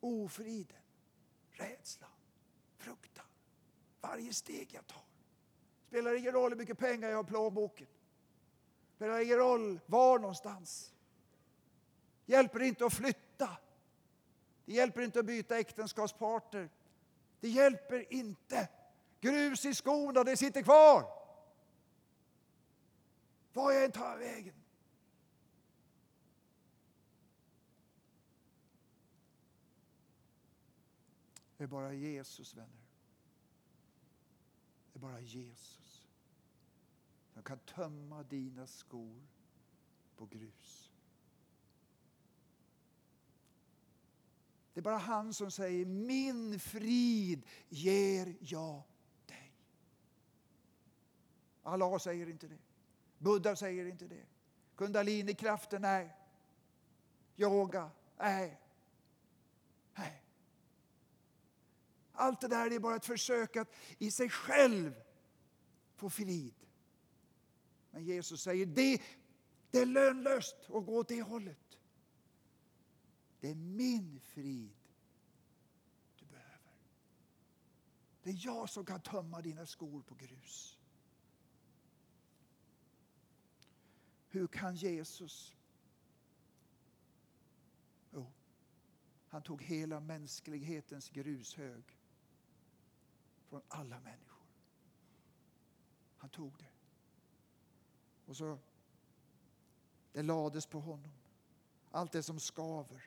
Ofriden, 0.00 0.82
rädslan, 1.50 2.10
fruktan, 2.76 3.26
varje 4.00 4.32
steg 4.32 4.74
jag 4.74 4.86
tar. 4.86 5.15
Spelar 5.86 6.14
ingen 6.14 6.32
roll 6.32 6.50
hur 6.50 6.56
mycket 6.58 6.78
pengar 6.78 7.08
jag 7.08 7.16
har 7.16 7.24
i 7.24 7.26
plånboken. 7.26 7.86
Spelar 8.96 9.20
ingen 9.20 9.36
roll 9.36 9.80
var 9.86 10.18
någonstans. 10.18 10.94
Hjälper 12.26 12.62
inte 12.62 12.86
att 12.86 12.94
flytta. 12.94 13.48
Det 14.64 14.72
hjälper 14.72 15.02
inte 15.02 15.18
att 15.18 15.26
byta 15.26 15.58
äktenskapspartner. 15.58 16.70
Det 17.40 17.48
hjälper 17.48 18.12
inte. 18.12 18.68
Grus 19.20 19.64
i 19.64 19.74
skorna, 19.74 20.24
det 20.24 20.36
sitter 20.36 20.62
kvar. 20.62 21.06
Var 23.52 23.72
jag 23.72 23.84
än 23.84 23.92
tar 23.92 24.16
vägen. 24.16 24.54
Det 31.56 31.64
är 31.64 31.68
bara 31.68 31.92
Jesus, 31.92 32.54
vänner. 32.54 32.85
Det 34.96 34.98
är 34.98 35.10
bara 35.10 35.20
Jesus 35.20 36.08
som 37.34 37.42
kan 37.42 37.58
tömma 37.58 38.22
dina 38.22 38.66
skor 38.66 39.22
på 40.16 40.26
grus. 40.26 40.92
Det 44.72 44.80
är 44.80 44.82
bara 44.82 44.96
han 44.96 45.34
som 45.34 45.50
säger 45.50 45.86
min 45.86 46.60
frid 46.60 47.46
ger 47.68 48.36
jag 48.40 48.82
dig. 49.26 49.52
Allah 51.62 51.98
säger 51.98 52.28
inte 52.28 52.48
det. 52.48 52.58
Buddha 53.18 53.56
säger 53.56 53.86
inte 53.86 54.06
det. 54.06 54.26
Kundalini-kraften, 54.76 55.82
nej. 55.82 56.16
Yoga, 57.36 57.90
nej. 58.18 58.60
Nej. 59.94 60.22
Allt 62.16 62.40
det 62.40 62.48
där 62.48 62.72
är 62.72 62.78
bara 62.78 62.96
ett 62.96 63.06
försök 63.06 63.56
att 63.56 63.74
i 63.98 64.10
sig 64.10 64.30
själv 64.30 64.94
få 65.94 66.10
frid. 66.10 66.54
Men 67.90 68.04
Jesus 68.04 68.42
säger 68.42 68.66
det, 68.66 69.02
det 69.70 69.78
är 69.78 69.86
lönlöst 69.86 70.56
att 70.60 70.86
gå 70.86 70.98
åt 70.98 71.08
det 71.08 71.22
hållet. 71.22 71.78
Det 73.40 73.50
är 73.50 73.54
min 73.54 74.20
frid 74.20 74.76
du 76.18 76.26
behöver. 76.26 76.78
Det 78.22 78.30
är 78.30 78.40
jag 78.44 78.68
som 78.68 78.84
kan 78.84 79.00
tömma 79.00 79.40
dina 79.40 79.66
skor 79.66 80.02
på 80.02 80.14
grus. 80.14 80.78
Hur 84.28 84.46
kan 84.46 84.76
Jesus? 84.76 85.54
Jo, 88.12 88.32
han 89.28 89.42
tog 89.42 89.62
hela 89.62 90.00
mänsklighetens 90.00 91.10
grushög 91.10 91.95
från 93.48 93.62
alla 93.68 94.00
människor. 94.00 94.46
Han 96.16 96.30
tog 96.30 96.58
det. 96.58 96.70
Och 98.26 98.36
så 98.36 98.58
det 100.12 100.22
lades 100.22 100.66
på 100.66 100.80
honom. 100.80 101.12
Allt 101.90 102.12
det 102.12 102.22
som 102.22 102.40
skaver 102.40 103.02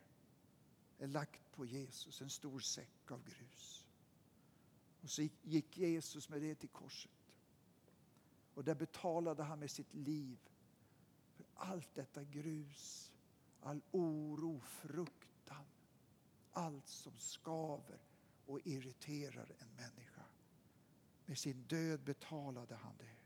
är 0.97 1.07
lagt 1.07 1.51
på 1.51 1.65
Jesus, 1.65 2.21
en 2.21 2.29
stor 2.29 2.59
säck 2.59 3.11
av 3.11 3.23
grus. 3.23 3.85
Och 5.01 5.09
så 5.09 5.27
gick 5.41 5.77
Jesus 5.77 6.29
med 6.29 6.41
det 6.41 6.55
till 6.55 6.69
korset. 6.69 7.11
Och 8.53 8.63
där 8.63 8.75
betalade 8.75 9.43
han 9.43 9.59
med 9.59 9.71
sitt 9.71 9.93
liv 9.93 10.37
för 11.33 11.45
allt 11.53 11.95
detta 11.95 12.23
grus, 12.23 13.11
all 13.61 13.81
oro, 13.91 14.59
fruktan, 14.59 15.65
allt 16.51 16.87
som 16.87 17.17
skaver 17.17 17.99
och 18.45 18.59
irriterar 18.63 19.51
en 19.59 19.75
människa. 19.75 20.08
Med 21.29 21.37
sin 21.37 21.63
död 21.63 22.03
betalade 22.03 22.75
han 22.75 22.93
det. 22.97 23.17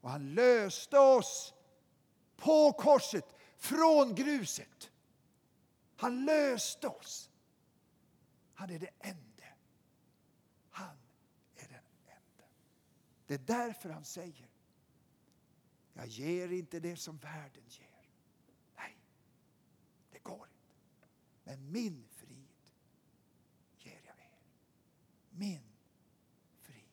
Och 0.00 0.10
han 0.10 0.34
löste 0.34 0.98
oss 0.98 1.54
på 2.36 2.72
korset 2.72 3.34
från 3.56 4.14
gruset. 4.14 4.90
Han 5.96 6.24
löste 6.24 6.88
oss. 6.88 7.30
Han 8.54 8.70
är 8.70 8.78
den 8.78 8.88
enda. 8.98 9.46
Han 10.70 10.96
är 11.56 11.68
den 11.68 11.84
enda. 12.06 12.44
Det 13.26 13.34
är 13.34 13.38
därför 13.38 13.90
han 13.90 14.04
säger 14.04 14.48
jag 15.94 16.06
ger 16.06 16.52
inte 16.52 16.80
det 16.80 16.96
som 16.96 17.18
världen 17.18 17.64
ger. 17.68 18.10
Nej, 18.76 18.96
det 20.10 20.18
går 20.18 20.48
inte. 20.48 21.08
Men 21.44 21.72
min 21.72 22.04
frid 22.08 22.70
ger 23.76 24.00
jag 24.06 24.16
er. 24.16 24.40
Min 25.30 25.62
frid 26.60 26.84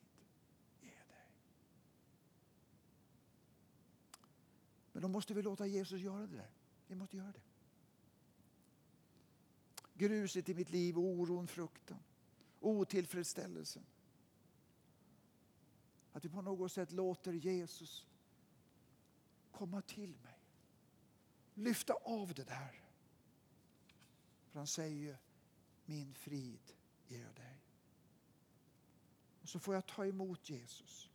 ger 0.82 0.95
jag 0.97 1.08
dig. 1.08 1.32
Men 5.00 5.02
då 5.02 5.08
måste 5.08 5.34
vi 5.34 5.42
låta 5.42 5.68
Jesus 5.68 6.02
göra 6.02 6.28
det 6.28 6.36
där. 6.36 6.52
Vi 6.88 6.96
måste 6.96 7.18
göra 7.18 7.32
det 7.32 7.42
gruset 10.00 10.50
i 10.50 10.54
mitt 10.54 10.70
liv, 10.70 10.98
oron, 10.98 11.48
fruktan, 11.48 12.04
otillfredsställelsen. 12.60 13.86
Att 16.14 16.26
vi 16.26 16.30
på 16.30 16.42
något 16.42 16.72
sätt 16.72 16.92
låter 16.92 17.34
Jesus 17.34 18.08
komma 19.52 19.82
till 19.82 20.10
mig. 20.10 20.40
Lyfta 21.54 21.94
av 21.94 22.34
det 22.34 22.44
där. 22.44 22.84
För 24.52 24.60
han 24.60 24.68
säger 24.68 24.96
ju, 24.96 25.16
min 25.86 26.14
frid 26.14 26.74
ger 27.08 27.22
jag 27.22 27.36
dig. 27.36 27.62
Och 29.42 29.50
så 29.50 29.60
får 29.60 29.76
jag 29.76 29.86
ta 29.86 30.06
emot 30.06 30.50
Jesus. 30.50 31.10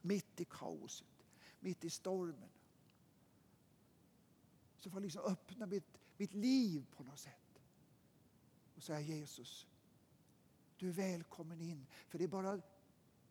Mitt 0.00 0.40
i 0.40 0.44
kaoset, 0.44 1.17
mitt 1.60 1.84
i 1.84 1.90
stormen. 1.90 2.50
Så 4.78 4.90
får 4.90 5.00
jag 5.00 5.02
liksom 5.02 5.22
öppna 5.22 5.66
mitt 5.66 5.98
mitt 6.18 6.34
liv 6.34 6.86
på 6.96 7.02
något 7.02 7.18
sätt. 7.18 7.62
Och 8.76 8.82
säga 8.82 9.00
Jesus, 9.00 9.66
du 10.76 10.88
är 10.88 10.92
välkommen 10.92 11.60
in. 11.60 11.86
För 12.08 12.18
det 12.18 12.24
är 12.24 12.28
bara, 12.28 12.60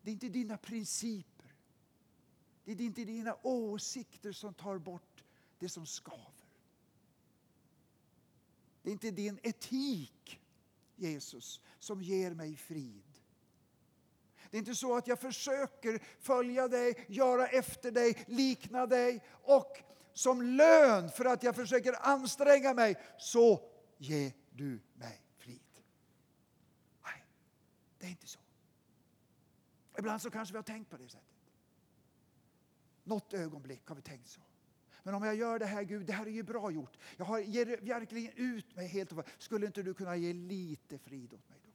det 0.02 0.10
är 0.10 0.12
inte 0.12 0.28
dina 0.28 0.56
principer. 0.56 1.54
Det 2.64 2.72
är 2.72 2.80
inte 2.80 3.04
dina 3.04 3.36
åsikter 3.42 4.32
som 4.32 4.54
tar 4.54 4.78
bort 4.78 5.24
det 5.58 5.68
som 5.68 5.86
skaver. 5.86 6.32
Det 8.82 8.90
är 8.90 8.92
inte 8.92 9.10
din 9.10 9.38
etik, 9.42 10.40
Jesus, 10.96 11.60
som 11.78 12.02
ger 12.02 12.34
mig 12.34 12.56
frid. 12.56 13.07
Det 14.50 14.56
är 14.56 14.58
inte 14.58 14.74
så 14.74 14.96
att 14.96 15.06
jag 15.06 15.18
försöker 15.18 16.02
följa 16.20 16.68
dig, 16.68 17.06
göra 17.08 17.46
efter 17.46 17.90
dig, 17.90 18.24
likna 18.26 18.86
dig 18.86 19.24
och 19.30 19.82
som 20.12 20.42
lön 20.42 21.10
för 21.10 21.24
att 21.24 21.42
jag 21.42 21.56
försöker 21.56 22.06
anstränga 22.06 22.74
mig, 22.74 22.96
så 23.18 23.70
ger 23.98 24.32
du 24.50 24.80
mig 24.94 25.22
frid. 25.38 25.60
Nej, 27.04 27.24
det 27.98 28.06
är 28.06 28.10
inte 28.10 28.26
så. 28.26 28.38
Ibland 29.98 30.22
så 30.22 30.30
kanske 30.30 30.52
vi 30.52 30.58
har 30.58 30.62
tänkt 30.62 30.90
på 30.90 30.96
det 30.96 31.08
sättet. 31.08 31.28
Något 33.04 33.34
ögonblick 33.34 33.88
har 33.88 33.96
vi 33.96 34.02
tänkt 34.02 34.28
så. 34.28 34.40
Men 35.02 35.14
om 35.14 35.22
jag 35.22 35.34
gör 35.34 35.58
det 35.58 35.66
här 35.66 35.82
Gud, 35.82 36.06
det 36.06 36.12
här 36.12 36.26
är 36.26 36.30
ju 36.30 36.42
bra 36.42 36.70
gjort. 36.70 36.98
Jag 37.16 37.24
har, 37.24 37.38
ger 37.38 37.66
verkligen 37.80 38.32
ut 38.36 38.76
mig 38.76 38.86
helt 38.86 39.12
och 39.12 39.24
Skulle 39.38 39.66
inte 39.66 39.82
du 39.82 39.94
kunna 39.94 40.16
ge 40.16 40.32
lite 40.32 40.98
frid 40.98 41.34
åt 41.34 41.48
mig 41.48 41.58
då? 41.64 41.67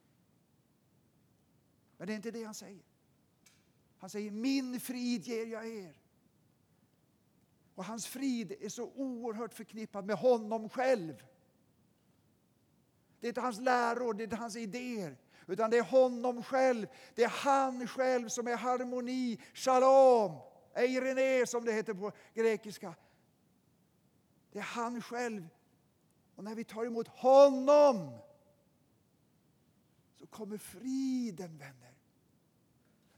Men 2.04 2.08
det 2.08 2.14
är 2.14 2.16
inte 2.16 2.32
det 2.32 2.44
han 2.44 2.54
säger. 2.54 2.84
Han 3.98 4.10
säger 4.10 4.32
min 4.32 4.80
frid 4.80 5.28
ger 5.28 5.46
jag 5.46 5.68
er. 5.68 6.02
Och 7.76 7.86
hans 7.86 8.08
frid 8.08 8.52
är 8.62 8.70
så 8.70 8.92
oerhört 8.96 9.54
förknippad 9.54 10.06
med 10.06 10.16
honom 10.16 10.70
själv. 10.70 11.24
Det 13.20 13.28
är 13.28 13.30
inte 13.30 13.42
hans 13.42 13.60
läror, 13.60 14.14
det 14.14 14.22
är 14.22 14.26
inte 14.26 14.36
hans 14.36 14.56
idéer. 14.56 15.18
Utan 15.48 15.70
det 15.70 15.78
är 15.78 15.84
honom 15.84 16.44
själv. 16.44 16.88
Det 17.16 17.24
är 17.24 17.30
han 17.30 17.88
själv 17.88 18.28
som 18.30 18.48
är 18.48 18.58
harmoni, 18.58 19.40
shalom, 19.54 20.38
eirene 20.74 21.48
som 21.48 21.66
det 21.66 21.72
heter 21.72 21.94
på 21.94 22.12
grekiska. 22.34 22.96
Det 24.52 24.60
är 24.60 24.64
han 24.64 25.02
själv. 25.02 25.48
Och 26.36 26.44
när 26.44 26.56
vi 26.56 26.64
tar 26.64 26.86
emot 26.86 27.08
honom 27.08 28.20
så 30.16 30.28
kommer 30.28 30.58
friden, 30.58 31.58
vänner. 31.58 31.93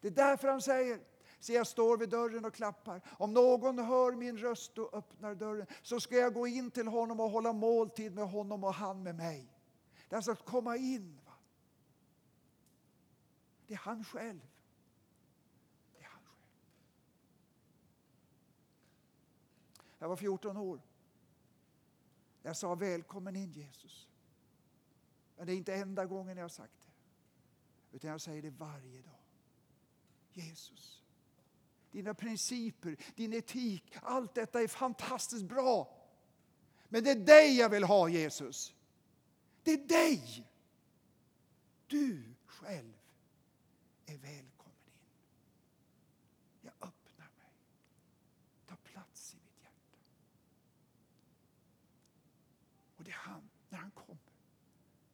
Det 0.05 0.09
är 0.09 0.29
därför 0.29 0.47
han 0.47 0.61
säger 0.61 0.99
Se, 1.39 1.53
jag 1.53 1.67
står 1.67 1.97
vid 1.97 2.09
dörren 2.09 2.45
och 2.45 2.53
klappar. 2.53 3.01
Om 3.17 3.33
någon 3.33 3.79
hör 3.79 4.11
min 4.11 4.37
röst 4.37 4.77
och 4.77 4.93
öppnar 4.93 5.35
dörren 5.35 5.67
så 5.81 5.99
ska 5.99 6.15
jag 6.15 6.33
gå 6.33 6.47
in 6.47 6.71
till 6.71 6.87
honom 6.87 7.19
och 7.19 7.29
hålla 7.29 7.53
måltid 7.53 8.15
med 8.15 8.29
honom 8.29 8.63
och 8.63 8.73
han 8.73 9.03
med 9.03 9.15
mig. 9.15 9.59
Det 10.09 10.13
är 10.13 10.17
alltså 10.17 10.31
att 10.31 10.45
komma 10.45 10.77
in. 10.77 11.21
Va? 11.25 11.33
Det 13.67 13.73
är 13.73 13.77
han 13.77 14.03
själv. 14.03 14.47
Det 15.91 15.99
är 15.99 16.09
han 16.09 16.23
själv. 16.23 16.65
Jag 19.97 20.09
var 20.09 20.15
14 20.15 20.57
år. 20.57 20.81
Jag 22.41 22.57
sa 22.57 22.75
välkommen 22.75 23.35
in 23.35 23.51
Jesus. 23.51 24.09
Men 25.37 25.45
det 25.47 25.53
är 25.53 25.57
inte 25.57 25.75
enda 25.75 26.05
gången 26.05 26.37
jag 26.37 26.43
har 26.43 26.49
sagt 26.49 26.81
det. 26.81 27.95
Utan 27.95 28.09
jag 28.09 28.21
säger 28.21 28.41
det 28.41 28.49
varje 28.49 29.01
dag. 29.01 29.24
Jesus, 30.35 31.03
dina 31.91 32.13
principer, 32.13 32.97
din 33.15 33.33
etik. 33.33 33.97
Allt 34.01 34.35
detta 34.35 34.61
är 34.61 34.67
fantastiskt 34.67 35.45
bra. 35.45 36.01
Men 36.89 37.03
det 37.03 37.11
är 37.11 37.19
dig 37.19 37.57
jag 37.57 37.69
vill 37.69 37.83
ha, 37.83 38.09
Jesus. 38.09 38.73
Det 39.63 39.71
är 39.71 39.87
dig. 39.87 40.47
Du 41.87 42.35
själv 42.45 42.93
är 44.05 44.17
välkommen 44.17 44.75
in. 44.85 45.09
Jag 46.61 46.73
öppnar 46.73 47.29
mig. 47.37 47.51
Ta 48.67 48.75
plats 48.75 49.33
i 49.33 49.37
mitt 49.37 49.61
hjärta. 49.61 49.97
Och 52.97 53.03
det 53.03 53.11
är 53.11 53.15
han, 53.15 53.49
när 53.69 53.77
han 53.77 53.91
kommer, 53.91 54.33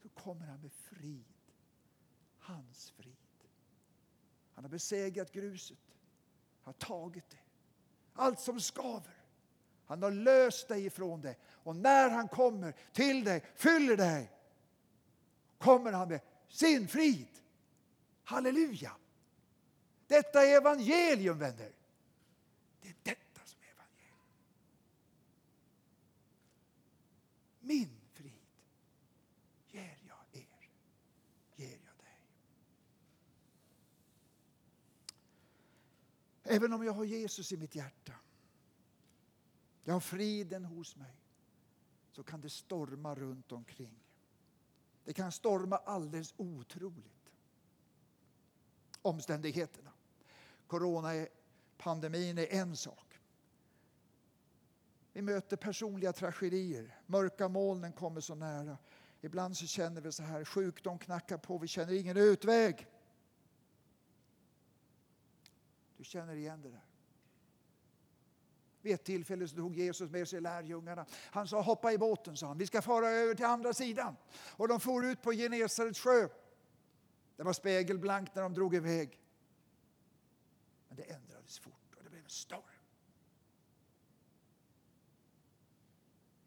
så 0.02 0.10
kommer 0.10 0.46
han 0.46 0.62
med 0.62 0.72
frid. 0.72 1.26
Hans 2.40 2.90
frid. 2.92 3.11
Han 4.62 4.66
har 4.66 4.70
besegrat 4.70 5.32
gruset. 5.32 5.78
Han 6.64 6.74
har 6.74 6.88
tagit 6.88 7.30
det. 7.30 7.38
Allt 8.14 8.40
som 8.40 8.60
skaver. 8.60 9.24
Han 9.86 10.04
har 10.04 10.12
löst 10.12 10.68
dig 10.68 10.86
ifrån 10.86 11.22
det. 11.22 11.36
Och 11.44 11.76
när 11.76 12.10
han 12.10 12.28
kommer 12.28 12.76
till 12.92 13.24
dig, 13.24 13.46
fyller 13.56 13.98
dig, 13.98 14.32
kommer 15.58 15.92
han 15.92 16.08
med 16.10 16.22
sin 16.50 16.88
frid. 16.88 17.28
Halleluja! 18.24 18.92
Detta 20.08 20.46
är 20.46 20.58
evangelium, 20.58 21.40
vänner. 21.40 21.72
Det 22.82 22.90
är 22.90 22.96
detta 23.04 23.42
som 23.46 23.62
är 23.62 23.72
evangelium. 23.72 24.18
Min 27.60 28.02
frid 28.14 28.34
ger 29.72 29.98
jag 30.08 30.42
er, 30.42 30.70
ger 31.56 31.70
jag 31.70 31.96
dig. 31.98 32.22
Även 36.52 36.74
om 36.74 36.84
jag 36.86 36.94
har 36.94 37.04
Jesus 37.04 37.52
i 37.52 37.58
mitt 37.58 37.76
hjärta, 37.76 38.14
jag 39.84 39.94
har 39.94 40.00
friden 40.00 40.66
hos 40.66 40.96
mig, 40.96 41.16
så 42.12 42.24
kan 42.24 42.42
det 42.42 42.50
storma 42.50 43.16
runt 43.16 43.52
omkring. 43.52 44.04
Det 45.04 45.14
kan 45.14 45.32
storma 45.32 45.78
alldeles 45.78 46.34
otroligt. 46.38 47.34
Omständigheterna. 49.02 49.92
Coronapandemin 50.68 52.38
är 52.38 52.54
en 52.54 52.76
sak. 52.76 53.20
Vi 55.14 55.22
möter 55.22 55.58
personliga 55.58 56.14
tragedier. 56.14 57.00
Mörka 57.06 57.48
molnen 57.48 57.94
kommer 57.94 58.22
så 58.22 58.36
nära. 58.36 58.78
Ibland 59.22 59.58
så 59.58 59.68
känner 59.68 60.02
vi 60.02 60.12
så 60.12 60.24
här, 60.24 60.46
sjukdom 60.46 61.00
knackar 61.00 61.38
på, 61.38 61.58
vi 61.58 61.68
känner 61.68 61.94
ingen 61.94 62.18
utväg. 62.18 62.88
Du 66.02 66.06
känner 66.06 66.36
igen 66.36 66.62
det 66.62 66.70
där. 66.70 66.86
Vid 68.82 68.94
ett 68.94 69.04
tillfälle 69.04 69.48
så 69.48 69.56
tog 69.56 69.76
Jesus 69.76 70.12
med 70.12 70.28
sig 70.28 70.42
lärjungarna. 70.42 71.06
Han 71.12 71.48
sa 71.48 71.62
hoppa 71.62 71.94
i 71.94 71.98
båten, 71.98 72.38
sa 72.38 72.48
han. 72.48 72.58
Vi 72.58 72.68
ska 72.68 72.82
fara 72.82 73.10
över 73.10 73.36
till 73.36 73.46
andra 73.46 73.74
sidan. 73.74 74.16
Och 74.34 74.68
de 74.68 74.80
for 74.80 75.06
ut 75.06 75.22
på 75.22 75.32
Genesarets 75.32 76.00
sjö. 76.00 76.30
Det 77.36 77.44
var 77.44 77.54
spegelblankt 77.54 78.36
när 78.36 78.42
de 78.42 78.54
drog 78.54 78.76
iväg. 78.76 79.22
Men 80.88 80.98
det 80.98 81.04
ändrades 81.04 81.60
fort 81.60 81.96
och 81.98 82.04
det 82.04 82.10
blev 82.10 82.24
en 82.24 82.30
storm. 82.30 82.62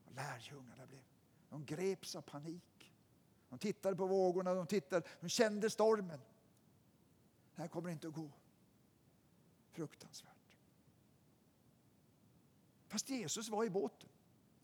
Och 0.04 0.14
lärjungarna 0.14 0.86
blev, 0.86 1.02
de 1.48 1.64
greps 1.64 2.16
av 2.16 2.22
panik. 2.22 2.94
De 3.48 3.58
tittade 3.58 3.96
på 3.96 4.06
vågorna, 4.06 4.54
de, 4.54 4.66
tittade, 4.66 5.06
de 5.20 5.28
kände 5.28 5.70
stormen. 5.70 6.20
Det 7.54 7.62
här 7.62 7.68
kommer 7.68 7.90
inte 7.90 8.08
att 8.08 8.14
gå. 8.14 8.30
Fruktansvärt. 9.74 10.30
Fast 12.88 13.10
Jesus 13.10 13.48
var 13.48 13.64
i 13.64 13.70
båten. 13.70 14.08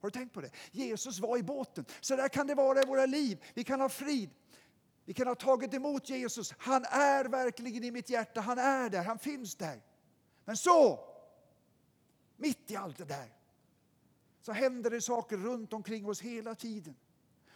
Har 0.00 0.10
du 0.10 0.18
tänkt 0.18 0.32
på 0.32 0.40
det? 0.40 0.50
Jesus 0.72 1.18
var 1.18 1.38
i 1.38 1.42
båten. 1.42 1.84
Så 2.00 2.16
där 2.16 2.28
kan 2.28 2.46
det 2.46 2.54
vara 2.54 2.82
i 2.82 2.86
våra 2.86 3.06
liv. 3.06 3.44
Vi 3.54 3.64
kan 3.64 3.80
ha 3.80 3.88
frid. 3.88 4.30
Vi 5.04 5.14
kan 5.14 5.26
ha 5.26 5.34
tagit 5.34 5.74
emot 5.74 6.08
Jesus. 6.08 6.54
Han 6.58 6.84
är 6.84 7.24
verkligen 7.24 7.84
i 7.84 7.90
mitt 7.90 8.10
hjärta. 8.10 8.40
Han 8.40 8.58
är 8.58 8.90
där, 8.90 9.04
han 9.04 9.18
finns 9.18 9.54
där. 9.54 9.82
Men 10.44 10.56
så, 10.56 11.08
mitt 12.36 12.70
i 12.70 12.76
allt 12.76 12.98
det 12.98 13.04
där, 13.04 13.32
så 14.40 14.52
händer 14.52 14.90
det 14.90 15.00
saker 15.00 15.36
runt 15.36 15.72
omkring 15.72 16.06
oss 16.06 16.20
hela 16.20 16.54
tiden. 16.54 16.96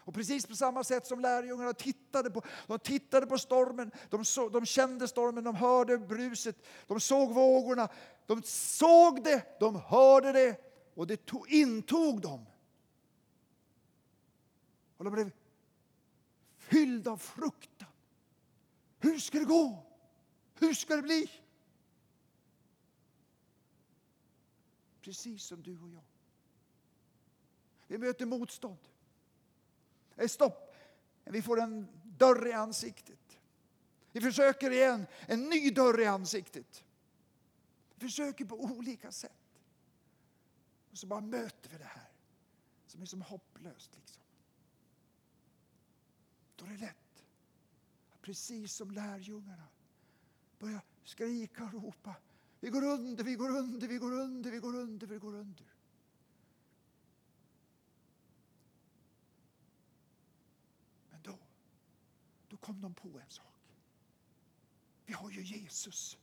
Och 0.04 0.14
precis 0.14 0.46
på 0.46 0.56
samma 0.56 0.84
sätt 0.84 1.06
som 1.06 1.20
lärjungarna 1.20 1.72
tittade 1.72 2.30
på, 2.30 2.42
de 2.66 2.78
tittade 2.78 3.26
på 3.26 3.38
stormen, 3.38 3.90
de, 4.10 4.24
så, 4.24 4.48
de 4.48 4.66
kände 4.66 5.08
stormen, 5.08 5.44
de 5.44 5.54
hörde 5.54 5.98
bruset, 5.98 6.56
de 6.86 7.00
såg 7.00 7.34
vågorna. 7.34 7.88
De 8.26 8.42
såg 8.42 9.24
det, 9.24 9.60
de 9.60 9.76
hörde 9.76 10.32
det 10.32 10.60
och 10.94 11.06
det 11.06 11.26
tog, 11.26 11.48
intog 11.48 12.20
dem. 12.20 12.46
Och 14.96 15.04
de 15.04 15.12
blev 15.12 15.30
fyllda 16.58 17.10
av 17.10 17.16
fruktan. 17.16 17.88
Hur 18.98 19.18
ska 19.18 19.38
det 19.38 19.44
gå? 19.44 19.86
Hur 20.54 20.74
ska 20.74 20.96
det 20.96 21.02
bli? 21.02 21.30
Precis 25.00 25.44
som 25.44 25.62
du 25.62 25.80
och 25.80 25.90
jag. 25.90 26.04
Vi 27.86 27.98
möter 27.98 28.26
motstånd. 28.26 28.78
Nej, 30.16 30.28
stopp! 30.28 30.74
Vi 31.24 31.42
får 31.42 31.60
en 31.60 31.88
dörr 32.04 32.46
i 32.46 32.52
ansiktet. 32.52 33.38
Vi 34.12 34.20
försöker 34.20 34.70
igen, 34.70 35.06
en 35.26 35.48
ny 35.48 35.70
dörr 35.70 36.00
i 36.00 36.06
ansiktet. 36.06 36.84
Vi 37.94 38.00
försöker 38.00 38.44
på 38.44 38.60
olika 38.60 39.12
sätt. 39.12 39.32
Och 40.90 40.98
så 40.98 41.06
bara 41.06 41.20
möter 41.20 41.70
vi 41.70 41.78
det 41.78 41.84
här 41.84 42.08
som 42.86 43.02
är 43.02 43.06
som 43.06 43.22
hopplöst. 43.22 43.96
Liksom. 43.96 44.22
Då 46.56 46.64
är 46.64 46.70
det 46.70 46.76
lätt 46.76 47.24
att 48.10 48.22
precis 48.22 48.74
som 48.74 48.90
lärjungarna 48.90 49.68
börja 50.58 50.82
skrika 51.04 51.64
och 51.64 51.72
ropa. 51.72 52.14
Vi 52.60 52.70
går 52.70 52.84
under, 52.84 53.24
vi 53.24 53.34
går 53.34 53.50
under, 53.50 53.88
vi 53.88 53.98
går 53.98 54.12
under, 54.12 54.50
vi 54.50 54.58
går 54.58 54.76
under, 54.76 55.06
vi 55.06 55.18
går 55.18 55.34
under. 55.34 55.74
Men 61.10 61.22
då, 61.22 61.38
då 62.48 62.53
kom 62.64 62.80
de 62.80 62.94
på 62.94 63.08
en 63.08 63.30
sak. 63.30 63.46
Vi 65.06 65.12
har 65.12 65.30
ju 65.30 65.42
Jesus. 65.42 66.18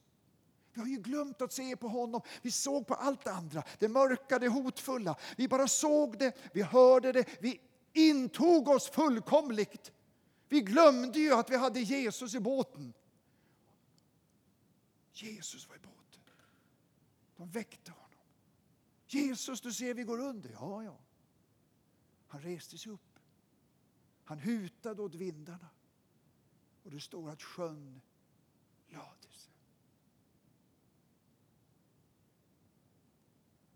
Vi 0.73 0.81
har 0.81 0.87
ju 0.87 0.97
glömt 0.97 1.41
att 1.41 1.53
se 1.53 1.75
på 1.75 1.87
honom. 1.87 2.21
Vi 2.41 2.51
såg 2.51 2.87
på 2.87 2.93
allt 2.93 3.23
det 3.23 3.31
andra, 3.31 3.63
det 3.79 3.87
mörka, 3.87 4.39
det 4.39 4.47
hotfulla. 4.47 5.15
Vi 5.37 5.47
bara 5.47 5.67
såg 5.67 6.19
det, 6.19 6.37
vi 6.53 6.61
hörde 6.61 7.11
det, 7.11 7.25
vi 7.41 7.61
intog 7.93 8.67
oss 8.67 8.89
fullkomligt. 8.89 9.91
Vi 10.49 10.61
glömde 10.61 11.19
ju 11.19 11.33
att 11.33 11.49
vi 11.49 11.57
hade 11.57 11.79
Jesus 11.79 12.35
i 12.35 12.39
båten. 12.39 12.93
Jesus 15.13 15.69
var 15.69 15.75
i 15.75 15.79
båten. 15.79 16.21
De 17.37 17.49
väckte 17.49 17.91
honom. 17.91 18.09
Jesus, 19.07 19.61
du 19.61 19.73
ser 19.73 19.93
vi 19.93 20.03
går 20.03 20.19
under. 20.19 20.49
Ja, 20.49 20.83
ja. 20.83 20.97
Han 22.27 22.41
reste 22.41 22.77
sig 22.77 22.91
upp. 22.91 23.19
Han 24.23 24.39
hutade 24.39 25.01
åt 25.01 25.15
vindarna. 25.15 25.69
Och 26.83 26.91
det 26.91 26.99
står 26.99 27.29
att 27.29 27.43
sjön 27.43 28.01
lade 28.89 29.27
sig. 29.29 29.53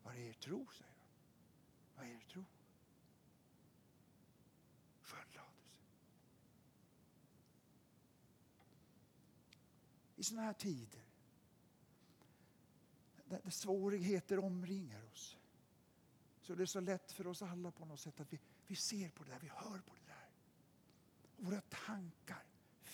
Var 0.03 0.13
är 0.13 0.19
er 0.19 0.33
tro, 0.33 0.67
säger 0.71 0.91
han. 0.91 1.09
Vad 1.95 2.05
är 2.05 2.09
er 2.09 2.25
tro? 2.29 2.45
Sjön 5.01 5.27
lade 5.35 5.57
sig. 5.61 5.71
I 10.15 10.23
sådana 10.23 10.45
här 10.45 10.53
tider 10.53 11.05
när 13.25 13.49
svårigheter 13.49 14.39
omringar 14.39 15.03
oss 15.13 15.37
så 16.41 16.55
det 16.55 16.63
är 16.63 16.65
så 16.65 16.79
lätt 16.79 17.11
för 17.11 17.27
oss 17.27 17.41
alla 17.41 17.71
på 17.71 17.85
något 17.85 17.99
sätt 17.99 18.19
att 18.19 18.33
vi, 18.33 18.39
vi 18.67 18.75
ser 18.75 19.09
på 19.09 19.23
det 19.23 19.29
där, 19.29 19.39
vi 19.39 19.47
hör 19.47 19.79
på 19.79 19.93
det 19.93 20.05
där. 20.07 20.29
Och 21.37 21.45
våra 21.45 21.61
tankar 21.61 22.43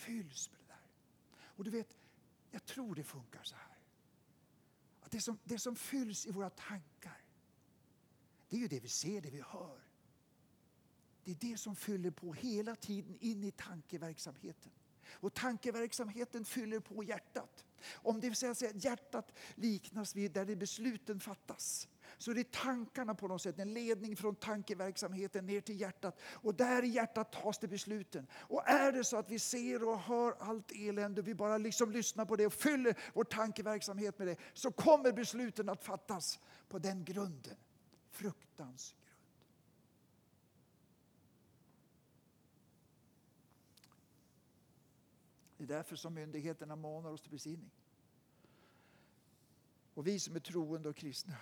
fylls 0.01 0.51
med 0.51 0.59
det 0.59 0.67
där. 0.67 0.83
Och 1.43 1.63
du 1.63 1.69
vet, 1.69 1.97
jag 2.51 2.65
tror 2.65 2.95
det 2.95 3.03
funkar 3.03 3.43
så 3.43 3.55
här. 3.55 3.77
Att 5.01 5.11
det 5.11 5.21
som, 5.21 5.37
det 5.43 5.59
som 5.59 5.75
fylls 5.75 6.25
i 6.25 6.31
våra 6.31 6.49
tankar, 6.49 7.21
det 8.49 8.55
är 8.55 8.59
ju 8.59 8.67
det 8.67 8.79
vi 8.79 8.89
ser, 8.89 9.21
det 9.21 9.29
vi 9.29 9.41
hör. 9.41 9.79
Det 11.23 11.31
är 11.31 11.35
det 11.35 11.57
som 11.57 11.75
fyller 11.75 12.11
på 12.11 12.33
hela 12.33 12.75
tiden 12.75 13.17
in 13.19 13.43
i 13.43 13.51
tankeverksamheten. 13.51 14.71
Och 15.09 15.33
tankeverksamheten 15.33 16.45
fyller 16.45 16.79
på 16.79 17.03
hjärtat. 17.03 17.65
Om 17.93 18.19
det 18.19 18.27
vill 18.27 18.35
säga 18.35 18.51
att 18.51 18.83
hjärtat 18.83 19.33
liknas 19.55 20.15
vid 20.15 20.31
där 20.31 20.55
besluten 20.55 21.19
fattas 21.19 21.87
så 22.21 22.31
är 22.31 22.35
det 22.35 22.51
tankarna 22.51 23.15
på 23.15 23.27
något 23.27 23.41
sätt, 23.41 23.59
en 23.59 23.73
ledning 23.73 24.15
från 24.15 24.35
tankeverksamheten 24.35 25.45
ner 25.45 25.61
till 25.61 25.81
hjärtat. 25.81 26.19
Och 26.23 26.55
där 26.55 26.83
i 26.83 26.87
hjärtat 26.87 27.31
tas 27.31 27.59
det 27.59 27.67
besluten. 27.67 28.27
Och 28.33 28.69
är 28.69 28.91
det 28.91 29.03
så 29.03 29.17
att 29.17 29.31
vi 29.31 29.39
ser 29.39 29.87
och 29.87 29.99
hör 29.99 30.35
allt 30.39 30.71
elände, 30.71 31.21
och 31.21 31.27
vi 31.27 31.35
bara 31.35 31.57
liksom 31.57 31.91
lyssnar 31.91 32.25
på 32.25 32.35
det 32.35 32.45
och 32.45 32.53
fyller 32.53 32.97
vår 33.13 33.23
tankeverksamhet 33.23 34.19
med 34.19 34.27
det, 34.27 34.35
så 34.53 34.71
kommer 34.71 35.11
besluten 35.11 35.69
att 35.69 35.83
fattas 35.83 36.39
på 36.67 36.79
den 36.79 37.05
grunden. 37.05 37.55
Fruktans 38.09 38.95
grund. 38.95 39.07
Det 45.57 45.63
är 45.63 45.77
därför 45.77 45.95
som 45.95 46.13
myndigheterna 46.13 46.75
manar 46.75 47.11
oss 47.11 47.21
till 47.21 47.31
besinning. 47.31 47.71
Och 49.93 50.07
vi 50.07 50.19
som 50.19 50.35
är 50.35 50.39
troende 50.39 50.89
och 50.89 50.95
kristna. 50.95 51.35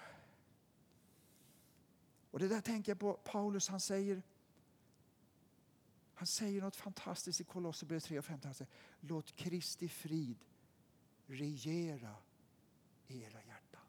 Och 2.31 2.39
det 2.39 2.47
där 2.47 2.61
tänker 2.61 2.91
jag 2.91 2.99
på 2.99 3.13
Paulus, 3.13 3.67
han 3.67 3.79
säger 3.79 4.21
Han 6.13 6.27
säger 6.27 6.61
något 6.61 6.75
fantastiskt 6.75 7.41
i 7.41 7.43
Kolosserbrevet 7.43 8.03
3 8.03 8.19
och 8.19 8.25
15. 8.25 8.47
Han 8.47 8.55
säger, 8.55 8.71
låt 8.99 9.35
Kristi 9.35 9.89
frid 9.89 10.45
regera 11.27 12.15
i 13.07 13.21
era 13.21 13.43
hjärtan. 13.43 13.81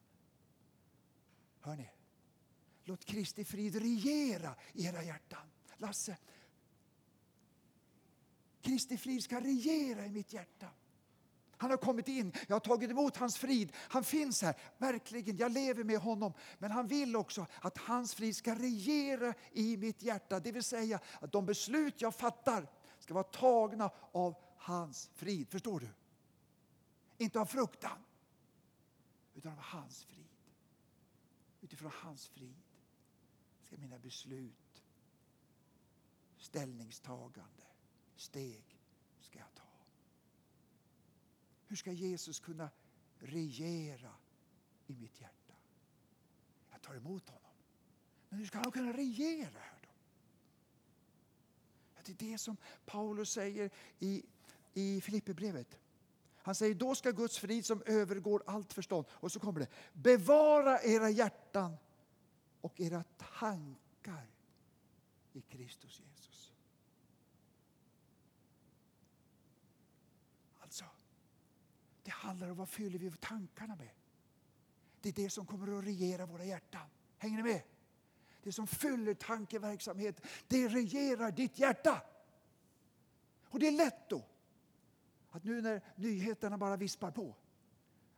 Hör 1.61 1.77
ni? 1.77 1.91
Låt 2.85 3.05
Kristi 3.05 3.45
frid 3.45 3.77
regera 3.77 4.55
i 4.73 4.87
era 4.87 5.03
hjärtan. 5.03 5.51
Lasse, 5.77 6.17
Kristi 8.61 8.97
frid 8.97 9.25
ska 9.25 9.41
regera 9.41 10.07
i 10.07 10.11
mitt 10.11 10.33
hjärta. 10.33 10.71
Han 11.61 11.71
har 11.71 11.77
kommit 11.77 12.09
in, 12.09 12.33
jag 12.49 12.55
har 12.55 12.61
tagit 12.61 12.91
emot 12.91 13.17
hans 13.17 13.39
frid. 13.39 13.73
Han 13.77 14.05
finns 14.05 14.43
här, 14.43 14.55
verkligen, 14.79 15.37
jag 15.37 15.53
lever 15.53 15.85
med 15.85 15.99
honom. 15.99 16.33
Men 16.59 16.71
han 16.71 16.87
vill 16.87 17.17
också 17.17 17.47
att 17.61 17.79
hans 17.79 18.15
frid 18.15 18.37
ska 18.37 18.55
regera 18.55 19.35
i 19.53 19.77
mitt 19.77 20.03
hjärta. 20.03 20.41
Det 20.41 20.53
vill 20.53 20.65
säga 20.65 21.01
att 21.21 21.33
de 21.33 21.47
beslut 21.47 22.01
jag 22.01 22.15
fattar 22.15 22.67
ska 22.99 23.15
vara 23.15 23.25
tagna 23.25 23.91
av 24.13 24.35
hans 24.57 25.11
frid. 25.15 25.49
Förstår 25.49 25.81
du? 25.81 25.89
Inte 27.19 27.41
av 27.41 27.47
fruktan, 27.47 27.99
utan 29.35 29.53
av 29.53 29.59
hans 29.59 30.05
frid. 30.05 30.27
Utifrån 31.61 31.91
hans 31.95 32.29
frid 32.29 32.63
ska 33.63 33.77
mina 33.77 33.99
beslut, 33.99 34.83
ställningstagande, 36.39 37.65
steg 38.17 38.81
ska 39.21 39.39
jag 39.39 39.55
ta. 39.55 39.70
Hur 41.71 41.77
ska 41.77 41.93
Jesus 41.93 42.41
kunna 42.41 42.71
regera 43.19 44.15
i 44.87 44.95
mitt 44.95 45.21
hjärta? 45.21 45.55
Jag 46.71 46.83
tar 46.83 46.95
emot 46.95 47.29
honom. 47.29 47.51
Men 48.29 48.39
hur 48.39 48.47
ska 48.47 48.59
han 48.59 48.73
kunna 48.73 48.93
regera 48.93 49.59
här 49.59 49.79
då? 49.83 49.89
det 52.05 52.13
är 52.13 52.31
det 52.31 52.39
som 52.39 52.57
Paulus 52.87 53.31
säger 53.31 53.71
i, 53.99 54.23
i 54.75 55.01
Filipperbrevet. 55.01 55.79
Han 56.37 56.55
säger 56.55 56.75
då 56.75 56.95
ska 56.95 57.11
Guds 57.11 57.39
frid 57.39 57.67
som 57.67 57.83
övergår 57.87 58.43
allt 58.47 58.73
förstånd. 58.73 59.07
Och 59.11 59.33
så 59.33 59.41
kommer 59.41 59.61
det. 59.61 59.69
Bevara 59.93 60.83
era 60.83 61.11
hjärtan 61.11 61.77
och 62.61 62.81
era 62.81 63.05
tankar 63.39 64.31
i 65.33 65.41
Kristus 65.41 66.01
Jesus. 66.01 66.53
Alltså, 70.61 70.85
det 72.03 72.11
handlar 72.11 72.51
om 72.51 72.57
vad 72.57 72.69
fyller 72.69 72.99
vi 72.99 73.11
tankarna 73.11 73.77
med. 73.77 73.91
Det 75.01 75.09
är 75.09 75.13
det 75.13 75.31
som 75.31 75.47
kommer 75.47 75.79
att 75.79 75.85
regera 75.85 76.27
våra 76.27 76.45
hjärtan. 76.45 76.87
Hänger 77.19 77.37
ni 77.37 77.43
med? 77.43 77.63
Det 78.43 78.53
som 78.53 78.67
fyller 78.67 79.15
tankeverksamhet, 79.15 80.21
det 80.49 80.69
regerar 80.69 81.31
ditt 81.31 81.59
hjärta. 81.59 82.03
Och 83.49 83.59
det 83.59 83.67
är 83.67 83.73
lätt 83.73 84.09
då 84.09 84.25
att 85.31 85.45
nu 85.45 85.63
när 85.63 85.83
nyheterna 85.97 86.59
bara 86.59 86.77
vispar 86.77 87.11
på, 87.11 87.35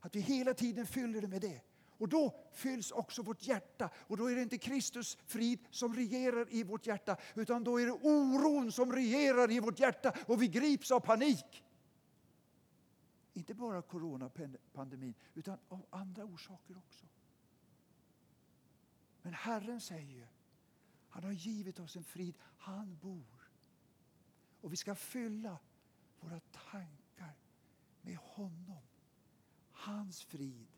att 0.00 0.16
vi 0.16 0.20
hela 0.20 0.54
tiden 0.54 0.86
fyller 0.86 1.20
det 1.20 1.28
med 1.28 1.40
det. 1.40 1.60
Och 1.98 2.08
då 2.08 2.34
fylls 2.52 2.90
också 2.90 3.22
vårt 3.22 3.46
hjärta. 3.46 3.90
Och 3.96 4.16
då 4.16 4.30
är 4.30 4.36
det 4.36 4.42
inte 4.42 4.58
Kristus 4.58 5.18
frid 5.26 5.58
som 5.70 5.94
regerar 5.94 6.46
i 6.50 6.62
vårt 6.62 6.86
hjärta, 6.86 7.16
utan 7.34 7.64
då 7.64 7.80
är 7.80 7.86
det 7.86 7.92
oron 7.92 8.72
som 8.72 8.92
regerar 8.92 9.50
i 9.50 9.60
vårt 9.60 9.80
hjärta 9.80 10.12
och 10.26 10.42
vi 10.42 10.48
grips 10.48 10.90
av 10.90 11.00
panik. 11.00 11.64
Inte 13.32 13.54
bara 13.54 13.82
coronapandemin, 13.82 15.14
utan 15.34 15.58
av 15.68 15.86
andra 15.90 16.24
orsaker 16.24 16.76
också. 16.78 17.06
Men 19.22 19.34
Herren 19.34 19.80
säger 19.80 20.12
ju, 20.12 20.26
han 21.08 21.24
har 21.24 21.32
givit 21.32 21.78
oss 21.78 21.96
en 21.96 22.04
frid, 22.04 22.34
han 22.58 22.96
bor. 22.96 23.50
Och 24.60 24.72
vi 24.72 24.76
ska 24.76 24.94
fylla 24.94 25.58
våra 26.20 26.40
tankar 26.40 27.36
med 28.00 28.16
honom. 28.16 28.82
Hans 29.72 30.22
frid, 30.22 30.68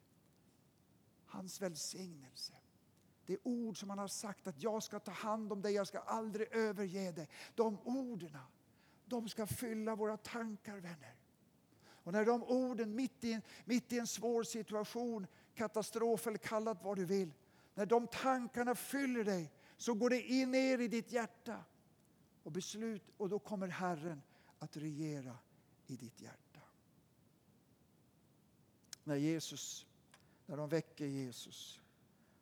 hans 1.26 1.62
välsignelse. 1.62 2.54
Det 3.26 3.38
ord 3.42 3.80
som 3.80 3.90
han 3.90 3.98
har 3.98 4.08
sagt 4.08 4.46
att 4.46 4.62
jag 4.62 4.82
ska 4.82 5.00
ta 5.00 5.12
hand 5.12 5.52
om 5.52 5.62
dig, 5.62 5.72
jag 5.72 5.86
ska 5.86 5.98
aldrig 5.98 6.48
överge 6.52 7.12
dig. 7.12 7.28
De 7.54 7.78
orden, 7.84 8.38
de 9.04 9.28
ska 9.28 9.46
fylla 9.46 9.96
våra 9.96 10.16
tankar 10.16 10.76
vänner. 10.76 11.14
Och 12.04 12.12
när 12.12 12.24
de 12.24 12.42
orden 12.42 12.94
mitt 12.94 13.24
i, 13.24 13.32
en, 13.32 13.42
mitt 13.64 13.92
i 13.92 13.98
en 13.98 14.06
svår 14.06 14.42
situation, 14.42 15.26
katastrof 15.54 16.26
eller 16.26 16.38
kallat 16.38 16.82
vad 16.82 16.96
du 16.96 17.04
vill. 17.04 17.32
När 17.74 17.86
de 17.86 18.06
tankarna 18.06 18.74
fyller 18.74 19.24
dig 19.24 19.52
så 19.76 19.94
går 19.94 20.10
det 20.10 20.22
in 20.22 20.50
ner 20.50 20.78
i 20.78 20.88
ditt 20.88 21.12
hjärta. 21.12 21.64
Och 22.42 22.52
beslut 22.52 23.10
och 23.16 23.28
då 23.28 23.38
kommer 23.38 23.68
Herren 23.68 24.22
att 24.58 24.76
regera 24.76 25.38
i 25.86 25.96
ditt 25.96 26.20
hjärta. 26.20 26.60
När 29.04 29.16
Jesus, 29.16 29.86
när 30.46 30.56
de 30.56 30.68
väcker 30.68 31.06
Jesus, 31.06 31.80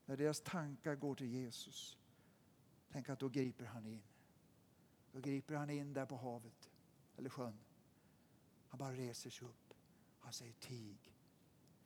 när 0.06 0.16
deras 0.16 0.40
tankar 0.40 0.94
går 0.94 1.14
till 1.14 1.32
Jesus, 1.32 1.98
tänk 2.92 3.08
att 3.08 3.18
då 3.18 3.28
griper 3.28 3.64
han 3.64 3.86
in. 3.86 4.02
Då 5.12 5.20
griper 5.20 5.54
han 5.54 5.70
in 5.70 5.92
där 5.92 6.06
på 6.06 6.16
havet 6.16 6.70
eller 7.16 7.30
sjön. 7.30 7.58
Han 8.72 8.78
bara 8.78 8.92
reser 8.92 9.30
sig 9.30 9.48
upp. 9.48 9.74
Han 10.18 10.32
säger 10.32 10.52
tig, 10.52 11.14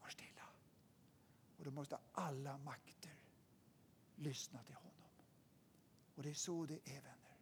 var 0.00 0.08
stilla. 0.08 0.48
Och 1.58 1.64
då 1.64 1.70
måste 1.70 1.98
alla 2.12 2.58
makter 2.58 3.18
lyssna 4.16 4.62
till 4.62 4.74
honom. 4.74 5.10
Och 6.14 6.22
det 6.22 6.30
är 6.30 6.34
så 6.34 6.66
det 6.66 6.74
är 6.84 7.00
vänner. 7.02 7.38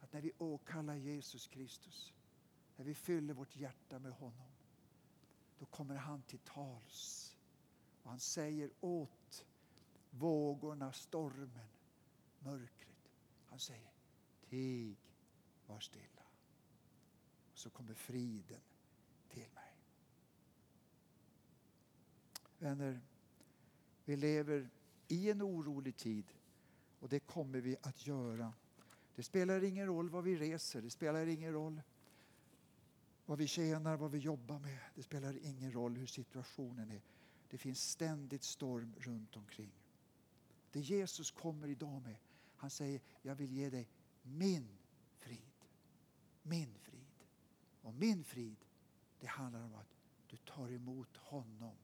Att 0.00 0.12
när 0.12 0.20
vi 0.20 0.32
åkallar 0.38 0.94
Jesus 0.94 1.46
Kristus, 1.46 2.12
när 2.76 2.84
vi 2.84 2.94
fyller 2.94 3.34
vårt 3.34 3.56
hjärta 3.56 3.98
med 3.98 4.12
honom, 4.12 4.52
då 5.58 5.66
kommer 5.66 5.96
han 5.96 6.22
till 6.22 6.38
tals. 6.38 7.36
Och 8.02 8.10
han 8.10 8.20
säger 8.20 8.70
åt 8.80 9.46
vågorna, 10.10 10.92
stormen, 10.92 11.68
mörkret. 12.38 13.10
Han 13.46 13.58
säger 13.58 13.92
tig, 14.48 14.96
var 15.66 15.80
stilla 15.80 16.19
så 17.60 17.70
kommer 17.70 17.94
friden 17.94 18.60
till 19.28 19.48
mig. 19.54 19.76
Vänner, 22.58 23.00
vi 24.04 24.16
lever 24.16 24.70
i 25.08 25.30
en 25.30 25.42
orolig 25.42 25.96
tid 25.96 26.32
och 26.98 27.08
det 27.08 27.20
kommer 27.20 27.60
vi 27.60 27.76
att 27.82 28.06
göra. 28.06 28.52
Det 29.14 29.22
spelar 29.22 29.64
ingen 29.64 29.86
roll 29.86 30.10
vad 30.10 30.24
vi 30.24 30.36
reser, 30.36 30.82
det 30.82 30.90
spelar 30.90 31.26
ingen 31.26 31.52
roll 31.52 31.82
vad 33.26 33.38
vi 33.38 33.46
tjänar, 33.46 33.96
vad 33.96 34.10
vi 34.10 34.18
jobbar 34.18 34.58
med. 34.58 34.78
Det 34.94 35.02
spelar 35.02 35.46
ingen 35.46 35.72
roll 35.72 35.96
hur 35.96 36.06
situationen 36.06 36.90
är. 36.90 37.02
Det 37.50 37.58
finns 37.58 37.90
ständigt 37.90 38.42
storm 38.42 38.94
runt 38.98 39.36
omkring. 39.36 39.72
Det 40.72 40.80
Jesus 40.80 41.30
kommer 41.30 41.68
idag 41.68 42.02
med, 42.02 42.16
han 42.56 42.70
säger 42.70 43.00
jag 43.22 43.34
vill 43.34 43.52
ge 43.52 43.70
dig 43.70 43.88
min 44.22 44.78
frid. 45.16 45.52
Min 46.42 46.74
frid. 46.74 46.79
Och 47.90 47.96
min 47.96 48.24
frid, 48.24 48.64
det 49.20 49.26
handlar 49.26 49.62
om 49.62 49.74
att 49.74 49.96
du 50.26 50.36
tar 50.36 50.72
emot 50.72 51.16
honom. 51.16 51.76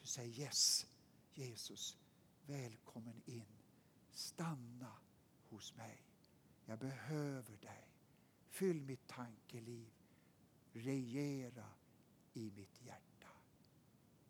Du 0.00 0.06
säger 0.06 0.40
yes, 0.40 0.86
Jesus, 1.34 1.98
välkommen 2.46 3.22
in. 3.24 3.46
Stanna 4.10 4.92
hos 5.48 5.74
mig. 5.74 6.02
Jag 6.64 6.78
behöver 6.78 7.56
dig. 7.56 7.88
Fyll 8.48 8.82
mitt 8.82 9.06
tankeliv. 9.06 9.92
Regera 10.72 11.68
i 12.32 12.50
mitt 12.50 12.82
hjärta. 12.82 13.28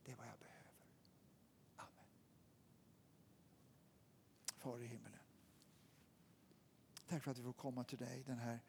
Det 0.04 0.12
är 0.12 0.16
vad 0.16 0.26
jag 0.26 0.38
behöver. 0.38 0.86
Amen. 1.76 2.06
Far 4.56 4.80
i 4.80 4.86
himmelen. 4.86 5.20
Tack 7.08 7.22
för 7.22 7.30
att 7.30 7.38
vi 7.38 7.42
får 7.42 7.52
komma 7.52 7.84
till 7.84 7.98
dig 7.98 8.22
den 8.26 8.38
här 8.38 8.60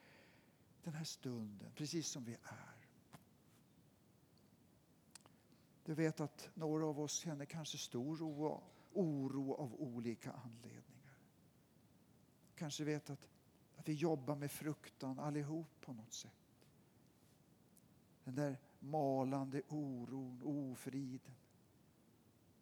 den 0.84 0.94
här 0.94 1.04
stunden, 1.04 1.72
precis 1.76 2.08
som 2.08 2.24
vi 2.24 2.34
är. 2.34 2.88
Du 5.86 5.94
vet 5.94 6.20
att 6.20 6.50
några 6.54 6.86
av 6.86 7.00
oss 7.00 7.14
känner 7.14 7.46
kanske 7.46 7.78
stor 7.78 8.24
oro 8.94 9.54
av 9.54 9.76
olika 9.82 10.32
anledningar. 10.32 11.18
Kanske 12.56 12.84
vet 12.84 13.10
att, 13.10 13.28
att 13.76 13.88
vi 13.88 13.94
jobbar 13.94 14.36
med 14.36 14.52
fruktan 14.52 15.20
allihop 15.20 15.82
på 15.82 15.94
något 15.94 16.14
sätt. 16.14 16.68
Den 18.24 18.36
där 18.36 18.58
malande 18.80 19.62
oron, 19.68 20.42
ofriden. 20.44 21.36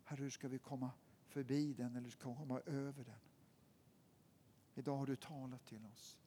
Herre, 0.04 0.22
hur 0.22 0.30
ska 0.30 0.48
vi 0.48 0.60
komma 0.60 0.92
förbi 1.28 1.74
den 1.74 1.96
eller 1.96 2.10
komma 2.10 2.60
över 2.60 3.04
den? 3.04 3.20
Idag 4.76 4.98
har 4.98 5.06
du 5.06 5.16
talat 5.16 5.66
till 5.66 5.86
oss. 5.86 6.18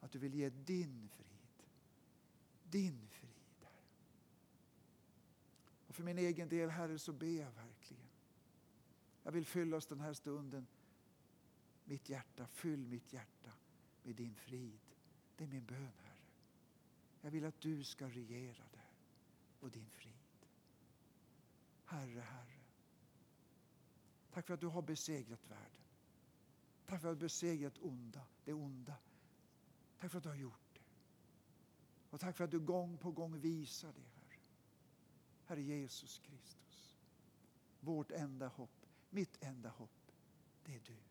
Att 0.00 0.12
du 0.12 0.18
vill 0.18 0.34
ge 0.34 0.50
din 0.50 1.08
frid. 1.08 1.66
Din 2.62 3.08
frid, 3.08 3.30
Herre. 3.60 3.84
Och 5.86 5.94
för 5.94 6.02
min 6.02 6.18
egen 6.18 6.48
del, 6.48 6.70
Herre, 6.70 6.98
så 6.98 7.12
ber 7.12 7.26
jag 7.40 7.52
verkligen. 7.52 8.08
Jag 9.22 9.32
vill 9.32 9.46
fylla 9.46 9.76
oss 9.76 9.86
den 9.86 10.00
här 10.00 10.12
stunden, 10.12 10.66
mitt 11.84 12.08
hjärta, 12.08 12.46
fyll 12.46 12.86
mitt 12.86 13.12
hjärta 13.12 13.52
med 14.02 14.14
din 14.14 14.34
frid. 14.34 14.80
Det 15.36 15.44
är 15.44 15.48
min 15.48 15.64
bön, 15.64 15.92
Herre. 16.02 16.16
Jag 17.20 17.30
vill 17.30 17.44
att 17.44 17.60
du 17.60 17.84
ska 17.84 18.08
regera 18.08 18.64
där 18.72 18.90
och 19.60 19.70
din 19.70 19.90
frid. 19.90 20.14
Herre, 21.84 22.20
Herre. 22.20 22.60
Tack 24.32 24.46
för 24.46 24.54
att 24.54 24.60
du 24.60 24.66
har 24.66 24.82
besegrat 24.82 25.50
världen. 25.50 25.82
Tack 26.86 27.00
för 27.00 27.08
att 27.08 27.18
du 27.18 27.24
har 27.24 27.28
besegrat 27.28 27.78
onda, 27.78 28.26
det 28.44 28.52
onda. 28.52 28.94
Tack 30.00 30.10
för 30.10 30.18
att 30.18 30.24
du 30.24 30.28
har 30.28 30.36
gjort 30.36 30.74
det. 30.74 30.80
Och 32.10 32.20
tack 32.20 32.36
för 32.36 32.44
att 32.44 32.50
du 32.50 32.60
gång 32.60 32.98
på 32.98 33.10
gång 33.10 33.40
visar 33.40 33.92
det, 33.92 34.00
Herre. 34.00 34.40
Herre 35.44 35.62
Jesus 35.62 36.18
Kristus. 36.18 36.96
Vårt 37.80 38.10
enda 38.10 38.48
hopp, 38.48 38.86
mitt 39.10 39.44
enda 39.44 39.68
hopp 39.68 40.12
det 40.64 40.74
är 40.74 40.80
du. 40.86 41.09